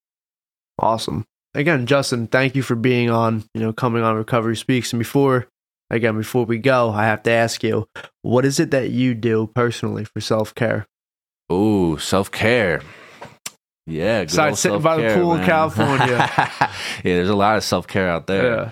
Awesome. 0.79 1.25
Again, 1.55 1.87
Justin, 1.87 2.27
thank 2.27 2.57
you 2.57 2.63
for 2.63 2.75
being 2.75 3.11
on, 3.11 3.45
you 3.55 3.61
know, 3.61 3.73
coming 3.73 4.03
on 4.03 4.17
Recovery 4.17 4.57
Speaks. 4.57 4.93
And 4.93 4.99
before, 4.99 5.49
again, 5.91 6.17
before 6.17 6.47
we 6.47 6.59
go, 6.59 6.91
I 6.91 7.05
have 7.05 7.23
to 7.25 7.31
ask 7.31 7.63
you, 7.63 7.87
what 8.23 8.45
is 8.45 8.59
it 8.59 8.71
that 8.71 8.91
you 8.91 9.15
do 9.15 9.51
personally 9.55 10.05
for 10.05 10.21
self 10.21 10.55
care? 10.55 10.87
Oh, 11.51 11.97
self 11.97 12.31
care. 12.31 12.81
Yeah, 13.87 14.25
good 14.25 14.57
sitting 14.57 14.81
by 14.81 14.97
the 14.97 15.15
pool 15.15 15.35
in. 15.35 15.45
California. 15.45 16.31
yeah, 16.39 16.69
there's 17.03 17.29
a 17.29 17.35
lot 17.35 17.57
of 17.57 17.65
self 17.65 17.87
care 17.87 18.09
out 18.09 18.27
there. 18.27 18.55
Yeah. 18.55 18.71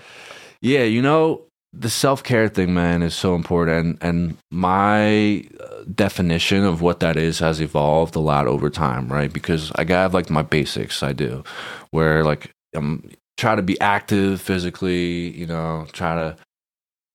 Yeah, 0.61 0.83
you 0.83 1.01
know, 1.01 1.41
the 1.73 1.89
self 1.89 2.23
care 2.23 2.47
thing, 2.47 2.73
man, 2.73 3.03
is 3.03 3.13
so 3.13 3.35
important. 3.35 3.77
And, 3.77 3.97
and 4.01 4.37
my 4.51 5.43
uh, 5.59 5.83
definition 5.93 6.63
of 6.63 6.81
what 6.81 6.99
that 7.01 7.17
is 7.17 7.39
has 7.39 7.59
evolved 7.59 8.15
a 8.15 8.19
lot 8.19 8.47
over 8.47 8.69
time, 8.69 9.11
right? 9.11 9.31
Because 9.31 9.71
I 9.75 9.85
have 9.85 10.13
like 10.13 10.29
my 10.29 10.43
basics, 10.43 11.03
I 11.03 11.13
do, 11.13 11.43
where 11.91 12.23
like 12.23 12.51
I'm 12.73 13.11
try 13.37 13.55
to 13.55 13.61
be 13.61 13.79
active 13.81 14.39
physically, 14.39 15.35
you 15.35 15.47
know, 15.47 15.87
try 15.93 16.15
to 16.15 16.37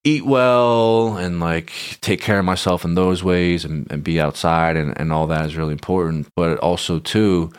eat 0.05 0.25
well 0.25 1.17
and 1.17 1.41
like 1.41 1.73
take 2.01 2.21
care 2.21 2.39
of 2.39 2.45
myself 2.45 2.85
in 2.85 2.95
those 2.95 3.25
ways 3.25 3.65
and, 3.65 3.91
and 3.91 4.05
be 4.05 4.21
outside 4.21 4.77
and, 4.77 4.99
and 4.99 5.13
all 5.13 5.27
that 5.27 5.47
is 5.47 5.57
really 5.57 5.73
important. 5.73 6.29
But 6.37 6.59
also, 6.59 6.99
too, 6.99 7.51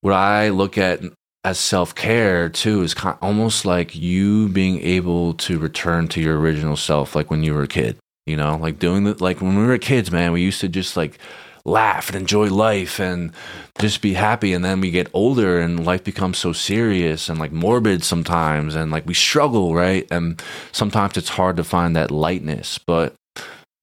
what 0.00 0.14
I 0.14 0.48
look 0.48 0.76
at 0.76 1.00
as 1.44 1.58
self 1.58 1.94
care 1.94 2.48
too 2.48 2.82
is 2.82 2.94
kind 2.94 3.18
almost 3.20 3.64
like 3.64 3.94
you 3.94 4.48
being 4.48 4.80
able 4.80 5.34
to 5.34 5.58
return 5.58 6.08
to 6.08 6.20
your 6.20 6.38
original 6.38 6.76
self, 6.76 7.14
like 7.14 7.30
when 7.30 7.42
you 7.42 7.54
were 7.54 7.62
a 7.62 7.68
kid. 7.68 7.98
You 8.26 8.36
know, 8.36 8.56
like 8.56 8.78
doing 8.78 9.02
the 9.04 9.14
like 9.22 9.40
when 9.40 9.56
we 9.58 9.66
were 9.66 9.78
kids, 9.78 10.12
man. 10.12 10.32
We 10.32 10.42
used 10.42 10.60
to 10.60 10.68
just 10.68 10.96
like 10.96 11.18
laugh 11.64 12.08
and 12.08 12.16
enjoy 12.16 12.48
life 12.48 12.98
and 12.98 13.32
just 13.78 14.02
be 14.02 14.14
happy. 14.14 14.52
And 14.52 14.64
then 14.64 14.80
we 14.80 14.90
get 14.90 15.08
older 15.14 15.60
and 15.60 15.84
life 15.86 16.02
becomes 16.04 16.38
so 16.38 16.52
serious 16.52 17.28
and 17.28 17.38
like 17.38 17.52
morbid 17.52 18.02
sometimes, 18.04 18.74
and 18.74 18.90
like 18.90 19.06
we 19.06 19.14
struggle, 19.14 19.74
right? 19.74 20.06
And 20.10 20.42
sometimes 20.72 21.16
it's 21.16 21.28
hard 21.28 21.56
to 21.56 21.64
find 21.64 21.94
that 21.96 22.10
lightness, 22.10 22.78
but 22.86 23.14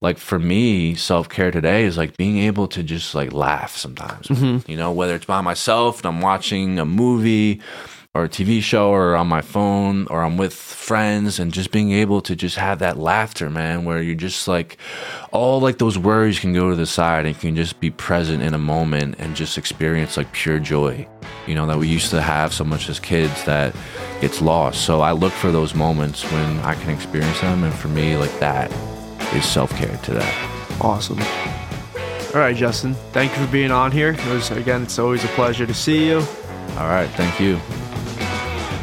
like 0.02 0.18
for 0.18 0.38
me, 0.38 0.94
self 0.94 1.28
care 1.28 1.50
today 1.50 1.84
is 1.84 1.98
like 1.98 2.16
being 2.16 2.38
able 2.38 2.68
to 2.68 2.82
just 2.82 3.14
like 3.14 3.32
laugh 3.32 3.76
sometimes. 3.76 4.28
Mhm. 4.28 4.66
You 4.68 4.76
know, 4.76 4.92
whether 4.92 5.14
it's 5.14 5.26
by 5.26 5.40
myself 5.42 5.98
and 5.98 6.06
I'm 6.06 6.20
watching 6.22 6.78
a 6.78 6.84
movie 6.86 7.60
or 8.12 8.24
a 8.24 8.28
TV 8.28 8.60
show 8.60 8.90
or 8.90 9.14
on 9.14 9.28
my 9.28 9.40
phone 9.40 10.08
or 10.08 10.24
I'm 10.24 10.36
with 10.36 10.52
friends 10.52 11.38
and 11.38 11.52
just 11.52 11.70
being 11.70 11.92
able 11.92 12.20
to 12.22 12.34
just 12.34 12.56
have 12.56 12.80
that 12.80 12.98
laughter, 12.98 13.48
man, 13.48 13.84
where 13.84 14.02
you're 14.02 14.16
just 14.16 14.48
like 14.48 14.78
all 15.30 15.60
like 15.60 15.78
those 15.78 15.96
worries 15.96 16.40
can 16.40 16.52
go 16.52 16.70
to 16.70 16.76
the 16.76 16.86
side 16.86 17.24
and 17.24 17.36
you 17.36 17.40
can 17.40 17.54
just 17.54 17.78
be 17.78 17.88
present 17.88 18.42
in 18.42 18.52
a 18.52 18.58
moment 18.58 19.14
and 19.20 19.36
just 19.36 19.56
experience 19.56 20.16
like 20.16 20.32
pure 20.32 20.58
joy, 20.58 21.06
you 21.46 21.54
know, 21.54 21.68
that 21.68 21.78
we 21.78 21.86
used 21.86 22.10
to 22.10 22.20
have 22.20 22.52
so 22.52 22.64
much 22.64 22.88
as 22.88 22.98
kids 22.98 23.44
that 23.44 23.76
gets 24.20 24.42
lost. 24.42 24.84
So 24.84 25.02
I 25.02 25.12
look 25.12 25.32
for 25.32 25.52
those 25.52 25.76
moments 25.76 26.24
when 26.32 26.58
I 26.60 26.74
can 26.74 26.90
experience 26.90 27.40
them. 27.40 27.62
And 27.62 27.72
for 27.72 27.88
me, 27.88 28.16
like 28.16 28.36
that 28.40 28.72
is 29.36 29.44
self 29.44 29.70
care 29.76 29.96
today. 29.98 30.34
Awesome. 30.80 31.20
All 32.34 32.40
right, 32.40 32.56
Justin. 32.56 32.94
Thank 33.12 33.30
you 33.38 33.46
for 33.46 33.52
being 33.52 33.70
on 33.70 33.92
here. 33.92 34.14
It 34.14 34.26
was 34.26 34.50
again, 34.50 34.82
it's 34.82 34.98
always 34.98 35.22
a 35.22 35.28
pleasure 35.28 35.64
to 35.64 35.74
see 35.74 36.08
you. 36.08 36.16
All 36.76 36.88
right. 36.88 37.08
Thank 37.10 37.38
you. 37.38 37.60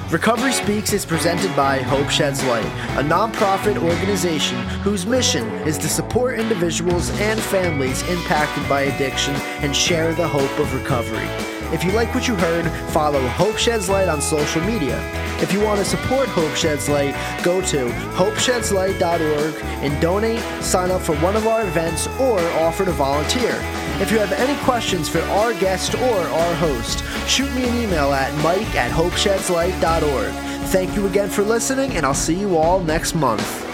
Recovery 0.10 0.54
Speaks 0.54 0.94
is 0.94 1.06
presented 1.06 1.54
by 1.54 1.80
Hope 1.80 2.10
Sheds 2.10 2.42
Light, 2.46 2.64
a 2.98 3.04
nonprofit 3.04 3.76
organization 3.76 4.58
whose 4.80 5.06
mission 5.06 5.46
is 5.68 5.78
to 5.80 5.90
support 5.90 6.40
individuals 6.40 7.10
and 7.20 7.38
families 7.38 8.08
impacted 8.08 8.68
by 8.70 8.84
addiction 8.84 9.36
and 9.60 9.76
share 9.76 10.14
the 10.14 10.26
hope 10.26 10.60
of 10.60 10.74
recovery. 10.74 11.28
If 11.74 11.84
you 11.84 11.92
like 11.92 12.16
what 12.16 12.26
you 12.26 12.36
heard, 12.36 12.72
follow 12.92 13.20
Hope 13.28 13.58
Sheds 13.58 13.90
Light 13.90 14.08
on 14.08 14.22
social 14.22 14.62
media. 14.62 14.98
If 15.42 15.52
you 15.52 15.60
want 15.60 15.80
to 15.80 15.86
support 15.86 16.30
Hope 16.30 16.56
Sheds 16.56 16.88
Light, 16.88 17.14
go 17.44 17.60
to 17.64 17.90
hopeshedslight.org 18.16 19.56
and 19.84 20.02
donate, 20.02 20.40
sign 20.64 20.90
up 20.90 21.02
for 21.02 21.18
one 21.18 21.36
of 21.36 21.48
our 21.48 21.64
events, 21.64 22.08
or 22.18 22.40
offer 22.62 22.86
to 22.86 22.92
volunteer. 22.92 23.52
If 24.00 24.12
you 24.12 24.20
have 24.20 24.32
any 24.34 24.56
questions 24.64 25.10
for 25.10 25.22
our 25.22 25.54
guest 25.54 25.96
or 25.96 26.20
our 26.20 26.56
host, 26.56 27.04
shoot 27.28 27.52
me 27.56 27.68
an 27.68 27.76
email 27.76 28.14
at 28.14 28.32
mike 28.44 28.76
at 28.76 28.92
hopeshedslight.org. 28.92 30.34
Thank 30.70 30.96
you 30.96 31.08
again 31.08 31.30
for 31.30 31.42
listening, 31.44 31.94
and 31.98 32.06
I'll 32.06 32.14
see 32.14 32.36
you 32.36 32.58
all 32.58 32.80
next 32.80 33.16
month. 33.16 33.67